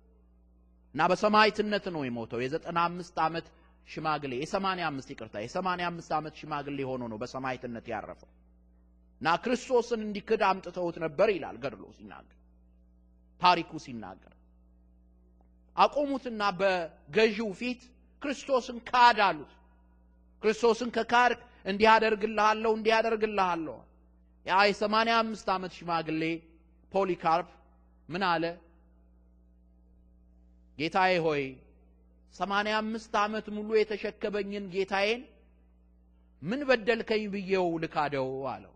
እና 0.95 1.05
በሰማዕትነት 1.11 1.87
ነው 1.95 2.03
የሞተው። 2.07 2.41
የዘጠና 2.43 2.79
አምስት 2.91 3.17
ዓመት 3.25 3.47
ሽማግሌ 3.89 4.33
የሰማንያ 4.39 4.85
አምስት 4.91 5.09
ይቅርታ 5.15 5.37
የሰማንያ 5.43 5.87
አምስት 5.91 6.11
ዓመት 6.17 6.35
ሽማግሌ 6.41 6.79
ሆኖ 6.91 7.03
ነው 7.13 7.19
በሰማዕትነት 7.23 7.87
ያረፈው 7.93 8.31
እና 9.21 9.29
ክርስቶስን 9.45 10.01
እንዲክድ 10.07 10.43
አምጥተውት 10.49 10.97
ነበር 11.05 11.29
ይላል 11.35 11.57
ገድሎ 11.63 11.85
ሲናገር 11.99 12.33
ታሪኩ 13.43 13.71
ሲናገር 13.85 14.33
አቆሙትና 15.77 16.43
በገዢው 16.59 17.51
ፊት 17.61 17.81
ክርስቶስን 18.23 18.79
ካድ 18.91 19.19
አሉት። 19.27 19.53
ክርስቶስን 20.43 20.91
ከካድክ 20.97 21.41
እንዲህ 21.65 21.89
አደርግልሃለሁ 21.93 22.71
እንዲህ 22.77 22.93
አደርግልሃለሁ። 22.99 23.77
ያ 24.47 24.59
የሰማንያ 24.69 25.15
አምስት 25.23 25.47
ዓመት 25.55 25.73
ሽማግሌ 25.79 26.23
ፖሊካርፕ 26.93 27.49
ምን 28.09 28.23
አለ? 28.29 28.45
ጌታዬ 30.79 31.13
ሆይ 31.27 31.43
ሰማንያ 32.35 32.75
አምስት 32.81 33.13
ዓመት 33.23 33.47
ሙሉ 33.57 33.69
የተሸከበኝን 33.79 34.65
ጌታዬን 34.75 35.23
ምን 36.43 36.61
በደልከኝ 36.69 37.23
ብዬው 37.35 37.69
ልካደው 37.83 38.31
አለው። 38.53 38.73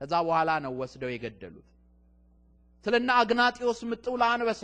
ከዛ 0.00 0.12
በኋላ 0.26 0.50
ነው 0.64 0.72
ወስደው 0.80 1.10
የገደሉት። 1.12 1.66
ስለና 2.84 3.10
አግናጢዮስ 3.20 3.80
ምጥው 3.90 4.14
ለአንበሳ 4.22 4.62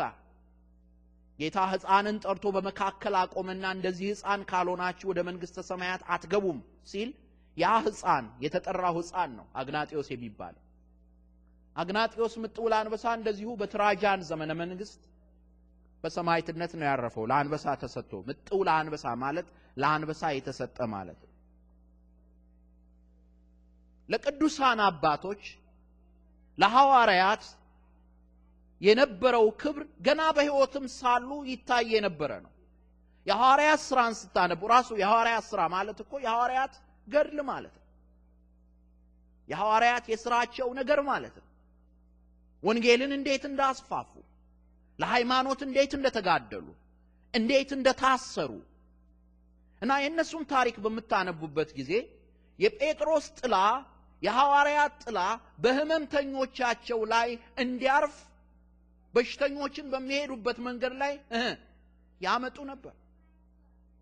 ጌታ 1.43 1.59
ሕፃንን 1.71 2.17
ጠርቶ 2.25 2.47
በመካከል 2.57 3.15
አቆመና 3.21 3.65
እንደዚህ 3.77 4.09
ሕፃን 4.13 4.43
ካልሆናችሁ 4.51 5.07
ወደ 5.11 5.21
መንግሥተ 5.29 5.65
ሰማያት 5.69 6.03
አትገቡም 6.15 6.59
ሲል 6.91 7.11
ያ 7.57 7.71
ሕፃን 7.87 8.27
የተጠራው 8.45 8.95
ሕፃን 8.99 9.31
ነው 9.39 9.47
አግናጢዮስ 9.61 10.09
የሚባለው። 10.13 10.63
አግናጢዮስ 11.77 12.35
ምጥው 12.43 12.67
ለአንበሳ 12.73 13.05
እንደዚሁ 13.19 13.51
በትራጃን 13.61 14.23
ዘመነ 14.31 14.53
መንግስት 14.63 15.01
በሰማዕትነት 16.05 16.73
ነው 16.79 16.87
ያረፈው። 16.89 17.25
ለአንበሳ 17.31 17.75
ተሰጥቶ 17.83 18.23
ምጥው 18.29 18.61
ለአንበሳ 18.69 19.05
ማለት 19.25 19.49
ለአንበሳ 19.77 20.23
የተሰጠ 20.37 20.79
ማለት 20.95 21.19
ነው። 21.23 21.31
ለቅዱሳን 24.09 24.81
አባቶች 24.87 25.43
ለሐዋርያት 26.59 27.45
የነበረው 28.83 29.47
ክብር 29.61 29.83
ገና 30.07 30.23
በሕይወትም 30.37 30.87
ሳሉ 30.97 31.31
ይታይ 31.51 31.87
የነበረ 31.95 32.33
ነው። 32.45 32.53
የሐዋርያት 33.27 33.81
ሥራን 33.89 34.15
ስታነቡ 34.21 34.63
ራሱ 34.73 34.89
የሐዋርያት 35.01 35.45
ሥራ 35.51 35.63
ማለት 35.75 35.99
እኮ 36.05 36.13
የሐዋርያት 36.25 36.75
ገድል 37.09 37.39
ማለት 37.51 37.75
ነው። 37.77 37.87
የሐዋርያት 39.49 40.05
የሥራቸው 40.13 40.69
ነገር 40.79 41.01
ማለት 41.11 41.35
ነው። 41.41 41.47
ወንጌልን 42.63 43.13
እንዴት 43.17 43.45
እንዳስፋፉ፣ 43.51 44.11
ለሃይማኖት 44.99 45.61
እንዴት 45.67 45.93
እንደተጋደሉ፣ 45.99 46.67
እንዴት 47.35 47.71
እንደታሰሩ 47.77 48.51
እና 49.83 49.93
የእነሱን 50.03 50.45
ታሪክ 50.53 50.77
በምታነቡበት 50.85 51.71
ጊዜ 51.79 51.93
የጴጥሮስ 52.59 53.27
ጥላ 53.39 53.57
የሐዋርያት 54.23 54.95
ጥላ 55.05 55.21
በሕመምተኞቻቸው 55.63 57.01
ላይ 57.13 57.29
እንዲያርፍ 57.59 58.17
በሽተኞችን 59.15 59.87
በሚሄዱበት 59.93 60.59
መንገድ 60.67 60.95
ላይ 61.03 61.15
ያመጡ 62.21 62.59
ነበር። 62.71 62.95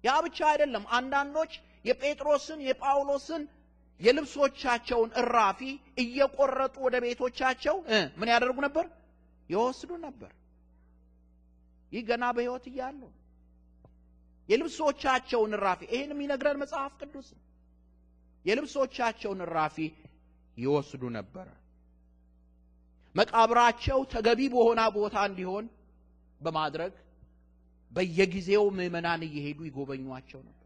ያ 0.05 0.11
ብቻ 0.27 0.39
አይደለም። 0.51 0.85
አንዳንዶች 0.99 1.53
የጴጥሮስን 1.85 2.61
የጳውሎስን 2.67 3.43
የልብሶቻቸውን 4.01 5.11
እራፊ 5.23 5.61
እየቆረጡ 6.03 6.77
ወደ 6.87 6.97
ቤቶቻቸው 7.05 7.77
ምን 8.19 8.29
ያደርጉ 8.33 8.57
ነበር? 8.67 8.87
ይወስዱ 9.51 9.91
ነበር። 10.07 10.31
ይህ 11.93 12.03
ገና 12.09 12.25
በሕይወት 12.37 12.65
እያሉ 12.71 13.01
የልብሶቻቸውን 14.49 15.53
እራፊ 15.57 15.81
ይህን 15.93 16.13
የሚነግረን 16.15 16.61
መጽሐፍ 16.63 16.93
ቅዱስ 17.01 17.29
የልብሶቻቸውን 18.45 19.41
እራፊ 19.47 19.77
ይወስዱ 20.57 21.03
ነበረ። 21.17 21.49
መቃብራቸው 23.15 24.01
ተገቢ 24.13 24.41
በሆነ 24.53 24.81
ቦታ 24.97 25.17
እንዲሆን 25.29 25.65
በማድረግ 26.41 26.93
በየጊዜው 27.93 28.65
ምዕመናን 28.77 29.23
እየሄዱ 29.29 29.61
ይጎበኟቸው 29.69 30.41
ነበር። 30.41 30.57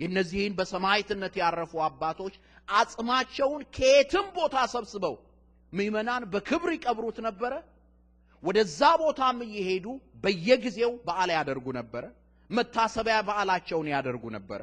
የእነዚህን 0.00 0.54
በሰማዕትነት 0.58 1.34
ያረፉ 1.42 1.72
አባቶች 1.86 2.34
አጽማቸውን 2.68 3.62
ከየትም 3.76 4.26
ቦታ 4.38 4.56
ሰብስበው 4.74 5.14
ምዕመናን 5.72 6.22
በክብር 6.32 6.70
ይቀብሩት 6.76 7.18
ነበረ። 7.28 7.52
ወደዛ 8.42 8.80
ቦታም 9.02 9.38
እየሄዱ 9.46 9.86
በየጊዜው 10.24 10.92
በዓል 11.06 11.30
ያደርጉ 11.36 11.66
ነበረ። 11.78 12.04
መታሰቢያ 12.50 13.16
በዓላቸውን 13.28 13.86
ያደርጉ 13.92 14.24
ነበረ። 14.36 14.62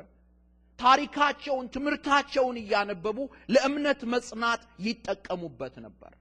ታሪካቸውን፣ 0.80 1.66
ትምህርታቸውን 1.74 2.58
እያነበቡ 2.62 3.18
ለእምነት 3.54 4.02
መጽናት 4.14 4.62
ይጠቀሙበት 4.86 5.76
ነበር። 5.86 6.12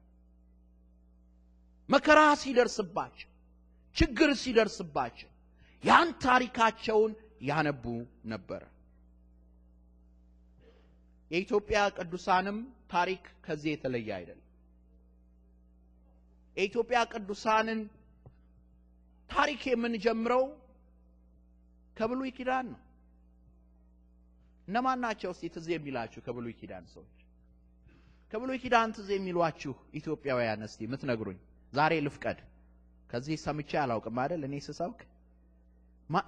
መከራ 1.89 2.21
ሲደርስባቸው፣ 2.43 3.29
ችግር 3.97 4.31
ሲደርስባቸው 4.43 5.31
ያን 5.85 6.09
ታሪካቸውን 6.25 7.13
ያነቡ 7.49 7.85
ነበረ። 8.33 8.63
የኢትዮጵያ 11.31 11.79
ቅዱሳንም 11.99 12.59
ታሪክ 12.91 13.25
ከዚህ 13.45 13.71
የተለየ 13.73 14.09
አይደለም። 14.19 14.45
የኢትዮጵያ 16.57 16.99
ቅዱሳንን 17.13 17.81
ታሪክ 19.31 19.63
የምንጀምረው 19.71 20.45
ከብሉይ 21.97 22.31
ኪዳን 22.39 22.67
ነው። 22.73 22.81
እነማን 24.69 25.01
ናቸው 25.05 25.31
እስቲ 25.35 25.45
ትዝ 25.55 25.67
የሚላችሁ 25.73 26.21
ከብሉይ 26.27 26.55
ኪዳን 26.61 26.85
ሰዎች? 26.95 27.15
ከብሉይ 28.33 28.59
ኪዳን 28.63 28.91
ትዝ 28.97 29.09
የሚሏችሁ 29.15 29.75
ኢትዮጵያውያን 30.01 30.65
እስቲ 30.67 30.81
የምትነግሩኝ 30.87 31.39
ዛሬ 31.73 31.93
ልፍቀድ። 32.07 32.39
ከዚህ 33.11 33.37
ሰምቼ 33.45 33.71
አላውቅም 33.83 34.19
አይደል 34.23 34.43
እኔ 34.49 34.55
ስሰብክ። 34.67 35.01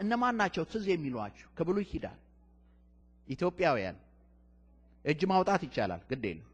እነማን 0.03 0.37
ናቸው 0.41 0.65
ትዝ 0.71 0.85
የሚሏችሁ 0.91 1.49
ከብሉይ 1.57 1.87
ኪዳን 1.91 2.19
ኢትዮጵያውያን? 3.29 3.97
እጅ 5.05 5.21
ማውጣት 5.31 5.63
ይቻላል፣ 5.67 6.03
ግድ 6.11 6.25
የለም። 6.29 6.47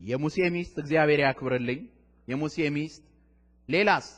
የሙሴ 0.00 0.36
ሚስት 0.54 0.76
እግዚአብሔር 0.82 1.20
ያክብርልኝ። 1.24 1.80
የሙሴ 2.28 2.56
ሚስት 2.76 3.02
ሌላስ? 3.68 4.08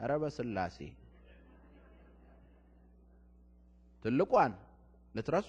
ኧረ 0.00 0.12
በስላሴ 0.22 0.78
ትልቋን 4.04 4.52
ልትረሱ 5.14 5.48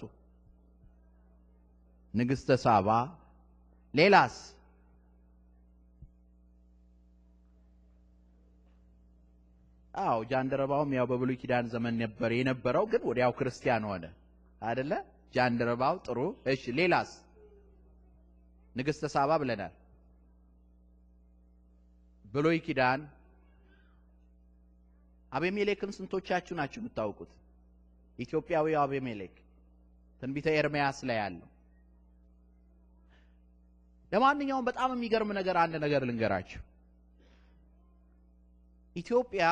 ንግሥተ 2.18 2.50
ሳባ 2.62 2.88
ሌላስ? 3.94 4.36
አዎ 9.94 10.18
ጃንደረባውም 10.30 10.90
ያው 10.96 11.06
በብሉይ 11.10 11.36
ኪዳን 11.42 11.66
ዘመን 11.72 11.94
ነበር 12.02 12.30
የነበረው፣ 12.34 12.84
ግን 12.92 13.02
ወዲያው 13.08 13.32
ክርስቲያን 13.38 13.84
ሆነ 13.90 14.04
አይደለ? 14.62 14.92
ጃንደረባው 15.34 15.94
ጥሩ። 16.06 16.18
እሺ 16.52 16.62
ሌላስ? 16.78 17.10
ንግሥተ 18.74 19.04
ሳባ 19.14 19.30
ብለናል። 19.42 19.74
ብሉይ 22.24 22.58
ኪዳን 22.66 23.00
አቤሜሌክን 25.32 25.90
ስንቶቻችሁ 25.96 26.54
ናችሁ 26.58 26.80
የምታውቁት? 26.80 27.30
ኢትዮጵያዊው 28.18 28.78
አቤሜሌክ 28.84 29.34
ትንቢተ 30.22 30.46
ኤርምያስ 30.58 30.98
ላይ 31.08 31.16
ያለው። 31.22 31.48
ለማንኛውም 34.12 34.66
በጣም 34.68 34.90
የሚገርም 34.94 35.30
ነገር 35.38 35.56
አንድ 35.62 35.74
ነገር 35.84 36.02
ልንገራችሁ። 36.08 36.60
ኢትዮጵያ 38.96 39.44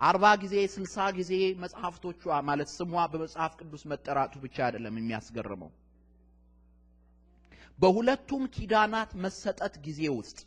አርባ 0.00 0.26
ጊዜ 0.42 0.54
ስልሳ 0.72 0.96
ጊዜ 1.18 1.32
መጽሐፍቶቿ 1.62 2.22
ማለት 2.48 2.68
ስሟ 2.72 3.04
በመጽሐፍ 3.12 3.52
ቅዱስ 3.60 3.82
መጠራቱ 3.92 4.34
ብቻ 4.44 4.56
አይደለም 4.66 4.96
የሚያስገርመው 5.00 5.70
በሁለቱም 7.78 8.42
ኪዳናት 8.56 9.12
መሰጠት 9.24 9.74
ጊዜ 9.86 10.02
ውስጥ 10.16 10.38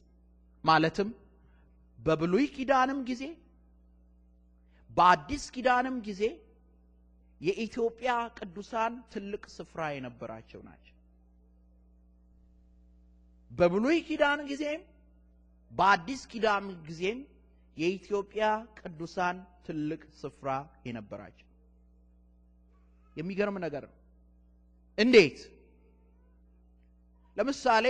ማለትም 0.63 1.09
በብሉይ 1.99 2.45
ኪዳንም 2.55 2.99
ጊዜ 3.09 3.23
በአዲስ 4.89 5.45
ኪዳንም 5.55 5.95
ጊዜ 6.07 6.23
የኢትዮጵያ 7.41 8.11
ቅዱሳን 8.37 8.93
ትልቅ 9.13 9.43
ስፍራ 9.55 9.81
የነበራቸው 9.93 10.61
ናቸው። 10.67 10.84
በብሉይ 13.51 13.97
ኪዳን 14.07 14.39
ጊዜም 14.49 14.81
በአዲስ 15.71 16.21
ኪዳን 16.31 16.65
ጊዜም 16.87 17.19
የኢትዮጵያ 17.77 18.45
ቅዱሳን 18.79 19.37
ትልቅ 19.65 20.01
ስፍራ 20.21 20.49
የነበራቸው 20.87 21.47
የሚገርም 23.15 23.57
ነገር 23.65 23.83
ነው። 23.89 23.95
እንዴት? 24.97 25.37
ለምሳሌ 27.37 27.85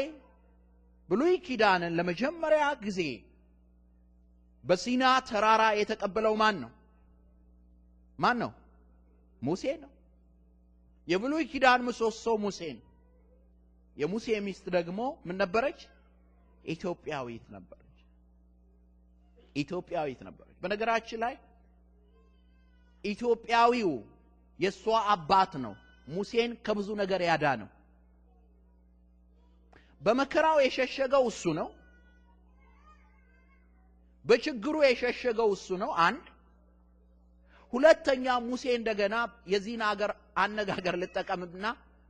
ብሉይ 1.09 1.35
ኪዳንን 1.47 1.93
ለመጀመሪያ 1.97 2.63
ጊዜ 2.85 3.01
በሲና 4.63 5.03
ተራራ 5.29 5.63
የተቀበለው 5.79 6.33
ማን 6.41 6.55
ነው? 6.63 6.71
ማን 8.19 8.37
ነው? 8.43 8.51
ሙሴ 9.41 9.63
ነው። 9.83 9.91
የብሉይ 11.07 11.43
ኪዳን 11.51 11.81
ምሰሶ 11.87 12.25
ሙሴ 12.43 12.59
ነው። 12.77 12.85
የሙሴ 13.97 14.27
ሚስት 14.45 14.65
ደግሞ 14.77 14.99
ምን 15.27 15.35
ነበረች? 15.43 15.79
ኢትዮጵያዊት 16.65 17.45
ነበረች። 17.55 17.81
ኢትዮጵያዊት 19.55 20.19
ነበረች። 20.27 20.55
በነገራችን 20.63 21.19
ላይ 21.23 21.35
ኢትዮጵያዊው 23.03 23.91
የእሷ 24.59 24.83
አባት 25.13 25.53
ነው 25.65 25.73
ሙሴን 26.07 26.51
ከብዙ 26.65 26.89
ነገር 27.01 27.21
ያዳነው። 27.27 27.69
በመከራው 30.01 30.57
የሸሸገው 30.63 31.23
እሱ 31.31 31.43
ነው። 31.59 31.67
በችግሩ 34.25 34.75
የሸሸገው 34.85 35.49
እሱ 35.55 35.67
ነው። 35.83 35.91
አንድ 36.05 36.25
ሁለተኛ 37.73 38.25
ሙሴ 38.45 38.63
እንደገና 38.79 39.15
የዚህን 39.51 39.81
አገር 39.87 40.11
አነጋገር 40.37 40.95
ልጠቀምና 41.01 41.65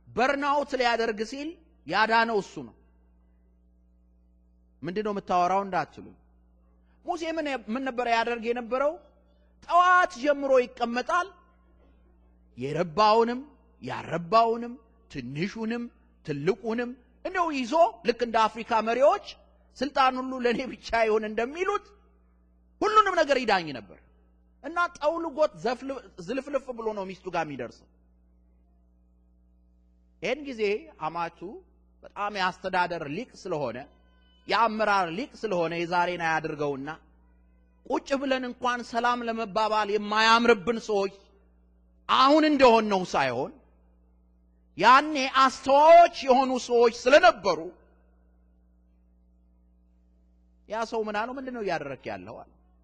በርናውት 0.08 0.70
ሊያደርግ 0.80 1.20
ሲል 1.30 1.48
ያዳነው 1.86 2.38
እሱ 2.42 2.54
ነው። 2.68 2.74
ምንድን 4.82 5.04
ነው 5.06 5.12
የምታወራው 5.14 5.60
እንዳትሉ 5.66 6.06
ሙሴ 7.04 7.22
ምን 7.68 7.82
ነበር 7.88 8.06
ያደርግ 8.14 8.44
የነበረው? 8.48 8.92
ጠዋት 9.68 10.12
ጀምሮ 10.22 10.52
ይቀመጣል። 10.64 11.28
የረባውንም 12.58 13.40
ያረባውንም 13.82 14.74
ትንሹንም 15.10 15.82
ትልቁንም 16.26 16.90
እንደው 17.24 17.46
ይዞ 17.56 17.74
ልክ 18.08 18.20
እንደ 18.26 18.36
አፍሪካ 18.46 18.70
መሪዎች 18.88 19.26
ስልጣን 19.76 20.14
ሁሉ 20.20 20.32
ለእኔ 20.44 20.60
ብቻ 20.72 20.88
ይሁን 21.06 21.24
እንደሚሉት 21.30 21.86
ሁሉንም 22.80 23.14
ነገር 23.20 23.36
ይዳኝ 23.42 23.66
ነበር 23.78 23.98
እና 24.64 24.78
ጠውልጎት 24.98 25.52
ዝልፍልፍ 26.26 26.66
ብሎ 26.78 26.86
ነው 26.98 27.04
ሚስቱ 27.10 27.26
ጋር 27.34 27.44
የሚደርሰው። 27.46 27.88
ይህን 30.22 30.40
ጊዜ 30.48 30.62
አማቱ 31.06 31.40
በጣም 32.06 32.32
የአስተዳደር 32.38 33.02
ሊቅ 33.14 33.30
ስለሆነ 33.40 33.78
የአመራር 34.48 35.08
ሊቅ 35.14 35.30
ስለሆነ 35.40 35.72
የዛሬን 35.78 36.22
አያድርገውና 36.26 36.88
ቁጭ 37.86 38.08
ብለን 38.20 38.44
እንኳን 38.48 38.80
ሰላም 38.90 39.24
ለመባባል 39.28 39.88
የማያምርብን 39.94 40.78
ሰዎች 40.88 41.14
አሁን 42.08 42.44
እንደሆን 42.50 42.84
ነው 42.92 43.02
ሳይሆን 43.12 43.52
ያኔ 44.78 45.14
አስተዋዮች 45.44 46.16
የሆኑ 46.26 46.52
ሰዎች 46.66 46.94
ስለነበሩ 47.02 47.58
ያ 50.68 50.84
ሰው 50.90 51.00
ምን 51.06 51.16
አለው? 51.18 51.34
ምንድን 51.38 51.54
ነው 51.56 51.62
እያደረክ? 51.64 52.04
አለ 52.14 52.26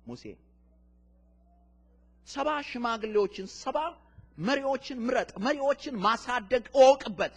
ሙሴ። 0.06 0.24
ሰባ 2.28 2.48
ሽማግሌዎችን 2.68 3.46
ሰባ 3.56 3.78
መሪዎችን 4.40 4.98
ምረጥ፣ 5.06 5.30
መሪዎችን 5.46 5.94
ማሳደግ 6.04 6.64
እወቅበት። 6.76 7.34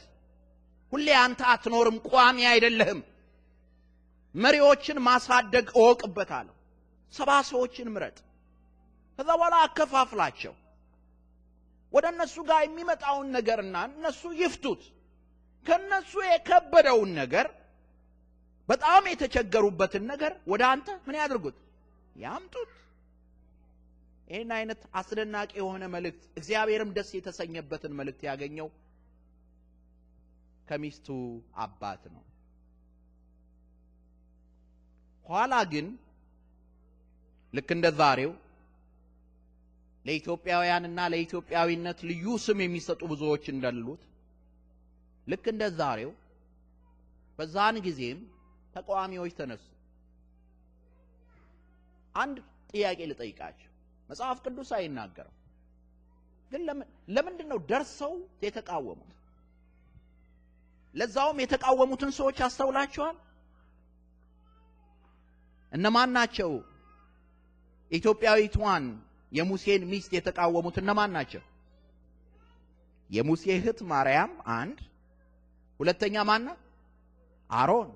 ሁሌ 0.93 1.07
አንተ 1.21 1.41
አትኖርም፣ 1.51 1.97
ቋሚ 2.07 2.37
አይደለህም። 2.51 2.99
መሪዎችን 4.35 4.97
ማሳደግ 5.07 5.67
እወቅበት 5.77 6.31
አለው። 6.37 6.55
ሰባ 7.13 7.31
ሰዎችን 7.49 7.91
ምረጥ፣ 7.93 8.17
ከዛ 9.19 9.29
በኋላ 9.31 9.55
አከፋፍላቸው 9.65 10.53
ወደ 11.93 12.05
እነሱ 12.13 12.35
ጋር 12.49 12.61
የሚመጣውን 12.63 13.27
ነገርና 13.35 13.75
እነሱ 13.91 14.21
ይፍቱት። 14.41 14.81
ከነሱ 15.65 16.13
የከበደውን 16.25 17.11
ነገር 17.21 17.47
በጣም 18.69 19.03
የተቸገሩበትን 19.11 20.03
ነገር 20.11 20.33
ወደ 20.51 20.63
አንተ 20.71 20.87
ምን 21.05 21.15
ያድርጉት? 21.21 21.57
ያምጡት። 22.15 22.71
ይህን 24.27 24.51
አይነት 24.57 24.81
አስደናቂ 24.99 25.51
የሆነ 25.59 25.83
መልእክት 25.95 26.23
እግዚአብሔርም 26.39 26.91
ደስ 26.97 27.09
የተሰኘበትን 27.17 27.93
መልእክት 27.99 28.21
ያገኘው 28.29 28.67
ከሚስቱ 30.67 31.07
አባት 31.63 32.03
ነው። 32.13 32.23
ኋላ 35.25 35.53
ግን 35.71 35.87
ልክ 37.53 37.69
እንደ 37.75 37.87
ዛሬው 37.99 38.31
ለኢትዮጵያውያንና 40.05 40.99
ለኢትዮጵያዊነት 41.13 41.99
ልዩ 42.09 42.25
ስም 42.45 42.59
የሚሰጡ 42.63 43.01
ብዙዎች 43.11 43.45
እንዳሉት 43.53 44.01
ልክ 45.27 45.45
እንደ 45.53 45.63
ዛሬው 45.79 46.11
በዛን 47.39 47.77
ጊዜም 47.85 48.19
ተቃዋሚዎች 48.73 49.33
ተነሱ። 49.39 49.65
አንድ 52.15 52.37
ጥያቄ 52.71 52.99
ልጠይቃቸው። 53.11 53.71
መጽሐፍ 54.09 54.37
ቅዱስ 54.45 54.69
አይናገረው፣ 54.77 55.33
ግን 56.51 56.61
ለምንድን 57.15 57.47
ነው 57.51 57.59
ደርሰው 57.71 58.13
የተቃወሙት? 58.45 59.14
ለዛውም 60.95 61.37
የተቃወሙትን 61.43 62.11
ሰዎች 62.17 62.37
አስተውላችኋል? 62.45 63.15
እነማን 65.71 66.09
ናቸው? 66.17 66.51
ኢትዮጵያዊቷን 67.91 68.85
የሙሴን 69.31 69.83
ሚስት 69.91 70.11
የተቃወሙት 70.17 70.75
እነማን 70.81 71.11
ናቸው? 71.17 71.43
የሙሴ 73.09 73.43
እህት 73.57 73.79
ማርያም 73.91 74.31
አንድ፣ 74.55 74.77
ሁለተኛ 75.79 76.15
ማና 76.29 76.47
አሮን 77.49 77.89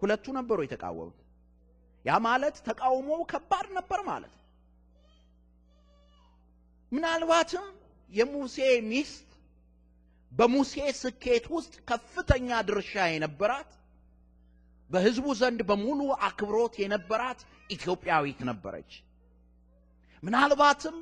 ሁለቱ 0.00 0.24
ነበሩ 0.38 0.58
የተቃወሙት። 0.64 1.18
ያ 2.04 2.16
ማለት 2.26 2.56
ተቃውሞው 2.66 3.20
ከባድ 3.30 3.66
ነበር 3.76 4.00
ማለት 4.08 4.32
ነው። 4.32 4.40
ምናልባትም 6.92 7.66
የሙሴ 8.10 8.56
ሚስት 8.90 9.28
በሙሴ 10.34 10.72
ስኬት 11.00 11.44
ውስጥ 11.54 11.74
ከፍተኛ 11.90 12.48
ድርሻ 12.68 12.92
የነበራት 13.10 13.70
በሕዝቡ 14.90 15.26
ዘንድ 15.40 15.60
በሙሉ 15.68 16.00
አክብሮት 16.28 16.74
የነበራት 16.82 17.40
ኢትዮጵያዊት 17.70 18.40
ነበረች። 18.50 18.92
ምናልባትም 20.22 20.96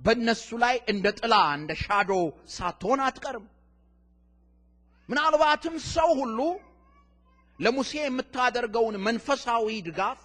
በእነሱ 0.00 0.48
ላይ 0.64 0.76
እንደ 0.92 1.06
ጥላ 1.18 1.34
እንደ 1.58 1.72
ሻዶ 1.82 2.12
ሳትሆን 2.54 3.00
አትቀርም። 3.06 3.46
ምናልባትም 5.08 5.76
ሰው 5.94 6.10
ሁሉ 6.20 6.38
ለሙሴ 7.58 7.92
የምታደርገውን 8.00 8.96
መንፈሳዊ 9.06 9.66
ድጋፍ፣ 9.88 10.20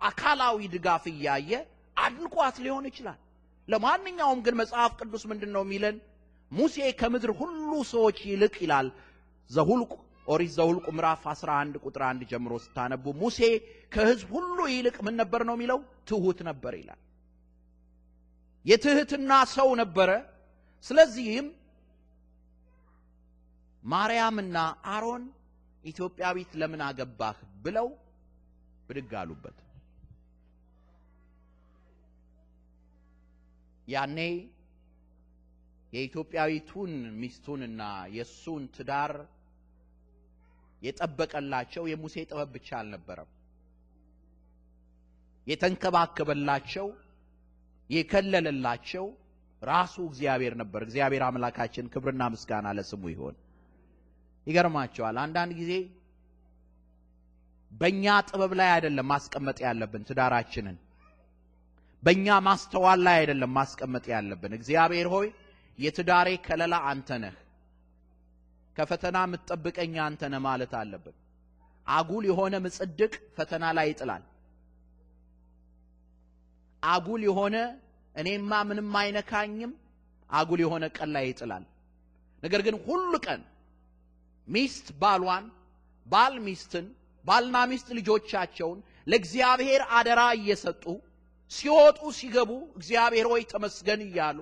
አካላዊ 0.00 0.58
ድጋፍ 0.74 1.04
እያየ 1.12 1.50
አድንቋት 1.96 2.56
ሊሆን 2.64 2.86
ይችላል። 2.90 3.18
ለማንኛውም 3.68 4.40
ግን 4.46 4.54
መጽሐፍ 4.60 4.92
ቅዱስ 5.00 5.24
ምንድን 5.30 5.50
ነው 5.56 5.62
የሚለን? 5.66 5.96
ሙሴ 6.52 6.76
ከምድር 7.00 7.30
ሁሉ 7.40 7.70
ሰዎች 7.92 8.18
ይልቅ 8.30 8.54
ይላል 8.64 8.88
ዘሁልቁ 9.50 9.92
ኦሪት 10.26 10.52
ዘሁልቁ 10.56 10.86
ምዕራፍ 10.96 11.22
11 11.28 11.78
ቁጥር 11.84 12.02
1 12.08 12.26
ጀምሮ 12.30 12.52
ስታነቡ 12.64 13.04
ሙሴ 13.22 13.38
ከሕዝብ 13.92 14.28
ሁሉ 14.36 14.58
ይልቅ 14.72 14.96
ምን 15.06 15.14
ነበር 15.20 15.40
ነው 15.48 15.54
የሚለው? 15.56 15.78
ትሑት 16.08 16.38
ነበር 16.48 16.72
ይላል። 16.80 17.00
የትህትና 18.64 19.30
ሰው 19.54 19.68
ነበረ። 19.80 20.10
ስለዚህም 20.86 21.46
ማርያምና 23.82 24.56
አሮን 24.92 25.22
ኢትዮጵያዊት 25.84 26.50
ለምን 26.60 26.80
አገባህ 26.88 27.36
ብለው 27.64 27.88
ብድግ 28.88 29.12
አሉበት። 29.20 29.58
ያኔ 33.88 34.18
የኢትዮጵያዊቱን 35.92 36.92
ሚስቱንና 37.20 37.82
የእሱን 38.16 38.64
ትዳር 38.76 39.12
የጠበቀላቸው 40.82 41.84
የሙሴ 41.90 42.14
ጥበብ 42.28 42.48
ብቻ 42.54 42.68
አልነበረም። 42.78 43.30
የተንከባከበላቸው 45.46 46.86
የከለለላቸው 47.90 49.06
ራሱ 49.62 49.94
እግዚአብሔር 50.10 50.54
ነበር። 50.60 50.80
እግዚአብሔር 50.86 51.22
አምላካችን 51.26 51.90
ክብርና 51.92 52.22
ምስጋና 52.34 52.68
ለስሙ 52.78 53.02
ይሆን። 53.12 53.36
ይገርማቸዋል። 54.46 55.16
አንዳንድ 55.24 55.52
ጊዜ 55.60 55.72
በእኛ 57.70 58.14
ጥበብ 58.28 58.52
ላይ 58.60 58.70
አይደለም 58.72 59.06
ማስቀመጥ 59.12 59.58
ያለብን 59.66 60.02
ትዳራችንን፣ 60.08 60.78
በእኛ 62.02 62.26
ማስተዋል 62.46 63.00
ላይ 63.06 63.16
አይደለም 63.20 63.52
ማስቀመጥ 63.58 64.04
ያለብን። 64.14 64.52
እግዚአብሔር 64.58 65.08
ሆይ 65.14 65.28
የትዳሬ 65.78 66.28
ከለላ 66.46 66.74
አንተ 66.90 67.08
ነህ፣ 67.22 67.36
ከፈተና 68.76 69.18
የምትጠብቀኝ 69.26 69.94
አንተ 70.04 70.22
ነህ 70.32 70.40
ማለት 70.46 70.72
አለብን። 70.80 71.16
አጉል 71.86 72.24
የሆነ 72.30 72.54
ምጽድቅ 72.64 73.12
ፈተና 73.36 73.64
ላይ 73.78 73.86
ይጥላል። 73.90 74.22
አጉል 76.82 77.22
የሆነ 77.28 77.56
እኔማ 78.14 78.52
ምንም 78.68 78.94
አይነካኝም 79.00 79.72
አጉል 80.30 80.60
የሆነ 80.64 80.84
ቀን 80.96 81.10
ላይ 81.16 81.24
ይጥላል። 81.30 81.64
ነገር 82.42 82.60
ግን 82.66 82.76
ሁሉ 82.86 83.12
ቀን 83.26 83.40
ሚስት 84.48 84.86
ባሏን፣ 85.02 85.44
ባል 86.06 86.34
ሚስትን፣ 86.46 86.86
ባልና 87.24 87.56
ሚስት 87.70 87.88
ልጆቻቸውን 87.98 88.78
ለእግዚአብሔር 89.06 89.82
አደራ 89.98 90.22
እየሰጡ 90.38 90.84
ሲወጡ 91.50 92.00
ሲገቡ 92.18 92.50
እግዚአብሔር 92.78 93.26
ሆይ 93.32 93.42
ተመስገን 93.52 94.00
እያሉ 94.06 94.38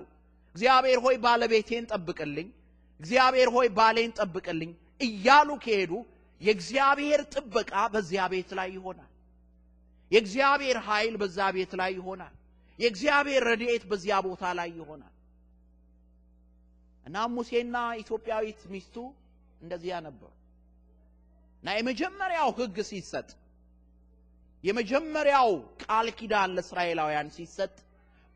እግዚአብሔር 0.55 0.99
ሆይ 1.05 1.15
ባለቤቴን 1.23 1.85
ጠብቅልኝ፣ 1.91 2.47
እግዚአብሔር 2.99 3.49
ሆይ 3.55 3.67
ባሌን 3.77 4.11
ጠብቅልኝ 4.19 4.71
እያሉ 5.01 5.49
ከሄዱ 5.63 5.93
የእግዚአብሔር 6.41 7.21
ጥበቃ 7.33 7.73
በዚያ 7.93 8.23
ቤት 8.33 8.49
ላይ 8.59 8.69
ይሆናል። 8.75 9.09
የእግዚአብሔር 10.11 10.77
ኃይል 10.87 11.15
በዛ 11.21 11.39
ቤት 11.55 11.71
ላይ 11.79 11.91
ይሆናል። 11.97 12.33
የእግዚአብሔር 12.79 13.43
ረድኤት 13.49 13.83
በዚያ 13.89 14.15
ቦታ 14.25 14.43
ላይ 14.59 14.69
ይሆናል። 14.79 15.13
እና 17.05 17.17
ሙሴና 17.33 17.75
ኢትዮጵያዊት 18.01 18.61
ሚስቱ 18.73 18.95
እንደዚያ 19.61 19.95
ነበሩ። 20.07 20.31
እና 21.63 21.69
የመጀመሪያው 21.77 22.49
ሕግ 22.59 22.77
ሲሰጥ 22.89 23.29
የመጀመሪያው 24.63 25.49
ቃል 25.83 26.07
ኪዳን 26.17 26.49
ለእስራኤላውያን 26.55 27.29
ሲሰጥ 27.35 27.73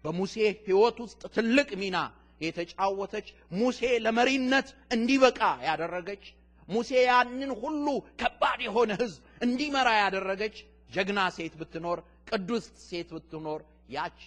በሙሴ 0.05 0.35
ሕይወት 0.65 0.97
ውስጥ 1.05 1.21
ትልቅ 1.35 1.69
ሚና 1.81 1.97
የተጫወተች 2.41 3.27
ሙሴ 3.59 3.81
ለመሪነት 4.05 4.67
እንዲበቃ 4.95 5.39
ያደረገች 5.67 6.23
ሙሴ 6.67 6.91
ያንን 7.07 7.51
ሁሉ 7.61 7.87
ከባድ 8.21 8.59
የሆነ 8.65 8.91
ሕዝብ 9.01 9.21
እንዲመራ 9.45 9.89
ያደረገች 10.01 10.55
ጀግና 10.89 11.21
ሴት 11.35 11.53
ብትኖር 11.59 11.99
ቅዱስ 12.29 12.65
ሴት 12.87 13.09
ብትኖር 13.15 13.61
ያቺ 13.95 14.21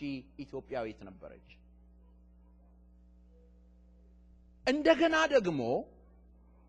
ኢትዮጵያዊት 0.45 0.99
ነበረች። 1.09 1.49
እንደገና 4.67 5.17
ደግሞ 5.35 5.61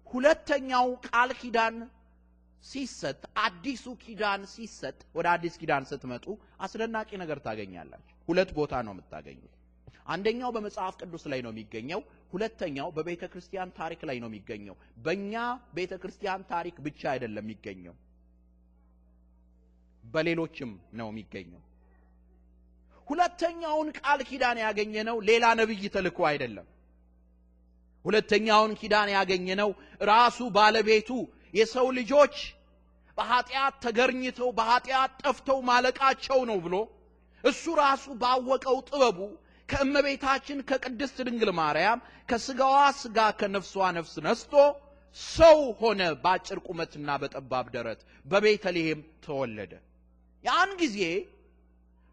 ሁለተኛው 0.07 0.87
ቃል 1.07 1.31
ኪዳን 1.41 1.75
ሲሰጥ 2.63 3.17
አዲሱ 3.43 3.85
ኪዳን 4.01 4.41
ሲሰጥ 4.53 4.97
ወደ 5.15 5.27
አዲስ 5.33 5.53
ኪዳን 5.61 5.83
ስትመጡ 5.91 6.25
አስደናቂ 6.59 7.09
ነገር 7.21 7.39
ታገኛላችሁ። 7.45 8.15
ሁለት 8.27 8.49
ቦታ 8.57 8.73
ነው 8.87 8.93
የምታገኙት። 8.95 9.53
አንደኛው 10.07 10.51
በመጽሐፍ 10.55 10.95
ቅዱስ 11.01 11.23
ላይ 11.31 11.39
ነው 11.45 11.51
የሚገኘው። 11.53 12.01
ሁለተኛው 12.33 12.87
በቤተ 12.95 13.23
ክርስቲያን 13.33 13.69
ታሪክ 13.79 14.01
ላይ 14.09 14.17
ነው 14.23 14.29
የሚገኘው። 14.31 14.75
በእኛ 14.97 15.33
ቤተ 15.77 15.93
ክርስቲያን 16.01 16.41
ታሪክ 16.51 16.75
ብቻ 16.87 17.01
አይደለም 17.13 17.45
የሚገኘው፣ 17.45 17.95
በሌሎችም 20.03 20.71
ነው 20.99 21.07
የሚገኘው። 21.11 21.61
ሁለተኛውን 23.07 23.87
ቃል 23.99 24.19
ኪዳን 24.29 24.57
ያገኘነው 24.63 25.17
ሌላ 25.29 25.45
ነቢይ 25.59 25.83
ተልኮ 25.95 26.19
አይደለም። 26.29 26.67
ሁለተኛውን 28.05 28.73
ኪዳን 28.81 29.09
ያገኘነው 29.15 29.69
ራሱ 30.09 30.39
ባለቤቱ 30.57 31.09
የሰው 31.53 31.87
ልጆች 31.97 32.35
በኃጢአት 33.17 33.75
ተገርኝተው 33.83 34.49
በኃጢአት 34.57 35.13
ጠፍተው 35.21 35.59
ማለቃቸው 35.69 36.39
ነው 36.49 36.57
ብሎ 36.65 36.75
እሱ 37.43 37.63
ራሱ 37.81 38.05
ባወቀው 38.21 38.77
ጥበቡ 38.89 39.19
ከእመቤታችን 39.69 40.59
ከቅድስት 40.69 41.17
ድንግል 41.27 41.49
ማርያም 41.59 41.99
ከስጋዋ 42.29 42.77
ስጋ 42.99 43.19
ከነፍሷ 43.39 43.91
ነፍስ 43.97 44.13
ነስቶ 44.25 44.53
ሰው 45.17 45.59
ሆነ። 45.79 46.01
በአጭር 46.23 46.59
ቁመትና 46.67 47.09
በጠባብ 47.21 47.67
ደረት 47.75 48.01
በቤተልሔም 48.25 49.01
ተወለደ። 49.25 49.71
ያን 50.43 50.71
ጊዜ 50.81 50.99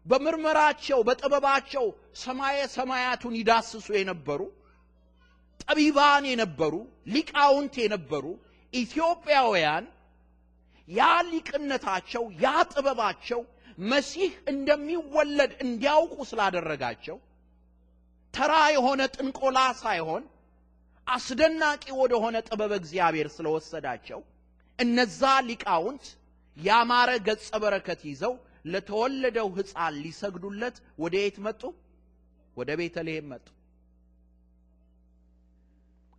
በምርመራቸው 0.05 0.99
በጥበባቸው 1.07 1.85
ሰማየ 2.21 2.59
ሰማያቱን 2.75 3.33
ይዳስሱ 3.39 3.87
የነበሩ 3.97 4.41
ጠቢባን 5.63 6.25
የነበሩ 6.31 6.73
ሊቃውንት 7.15 7.75
የነበሩ 7.83 8.25
ኢትዮጵያውያን 8.73 9.85
ያ 10.87 11.01
ሊቅነታቸው 11.29 12.23
ያ 12.43 12.53
ጥበባቸው 12.71 13.41
መሲህ 13.87 14.31
እንደሚወለድ 14.51 15.51
እንዲያውቁ 15.65 16.15
ስላደረጋቸው 16.29 17.17
ተራ 18.33 18.53
የሆነ 18.75 19.01
ጥንቆላ 19.15 19.59
ሳይሆን 19.81 20.23
አስደናቂ 21.07 21.83
ወደሆነ 22.01 22.37
ጥበብ 22.47 22.71
እግዚአብሔር 22.79 23.27
ስለወሰዳቸው 23.35 24.21
እነዛ 24.79 25.21
ሊቃውንት 25.49 26.05
ያማረ 26.57 27.09
ገጸ 27.27 27.49
በረከት 27.63 28.01
ይዘው 28.09 28.33
ለተወለደው 28.65 29.47
ሕፃን 29.57 29.95
ሊሰግዱለት 30.03 30.75
ወደ 31.03 31.15
የት 31.23 31.37
መጡ? 31.45 31.61
ወደ 32.57 32.69
ቤተልሔም 32.79 33.27
መጡ። 33.31 33.47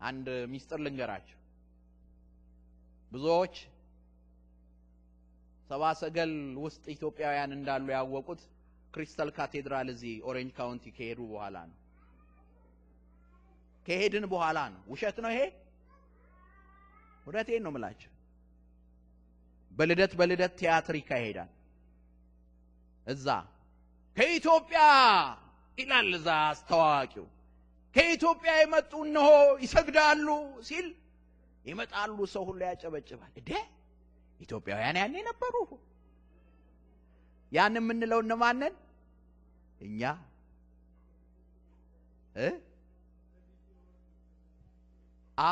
አንድ 0.00 0.26
ሚስጥር 0.52 0.78
ልንገራቸው። 0.84 1.34
ብዙዎች 3.12 3.54
ሰባ 5.70 5.82
ሰገል 6.00 6.32
ውስጥ 6.64 6.84
ኢትዮጵያውያን 6.94 7.52
እንዳሉ 7.56 7.86
ያወቁት 7.94 8.40
Crystal 8.94 9.30
Cathedral 9.36 9.88
እዚህ 9.92 10.14
Orange 10.28 10.52
County 10.58 10.84
ከሄዱ 10.96 11.20
በኋላ 11.32 11.56
ነው። 11.70 11.76
ከሄድን 13.86 14.24
በኋላ 14.32 14.58
ነው። 14.72 14.80
ውሸት 14.92 15.16
ነው 15.24 15.30
ይሄ? 15.34 15.42
እውነቴን 17.26 17.62
ነው 17.64 17.72
የምላቸው። 17.72 18.12
በልደት 19.70 20.12
በልደት 20.18 20.52
ቲያትር 20.60 20.96
ይካሄዳል። 21.00 21.50
እዛ 23.06 23.26
ከኢትዮጵያ 24.16 24.80
ይላል 25.78 26.08
እዛ 26.18 26.28
አስተዋዋቂው 26.48 27.26
ከኢትዮጵያ 27.94 28.52
የመጡ 28.58 28.92
እነሆ 29.06 29.28
ይሰግዳሉ 29.64 30.26
ሲል 30.68 30.86
ይመጣሉ። 31.68 32.18
ሰው 32.34 32.42
ሁሉ 32.48 32.60
ያጨበጭባል። 32.68 33.32
እዴ 33.40 33.50
ኢትዮጵያውያን 34.40 34.96
ያኔ 35.02 35.14
ነበሩ። 35.28 35.54
ያን 37.52 37.76
የምንለው 37.78 38.20
እነማንን? 38.24 38.74
እኛ 39.80 40.02
አ 45.38 45.50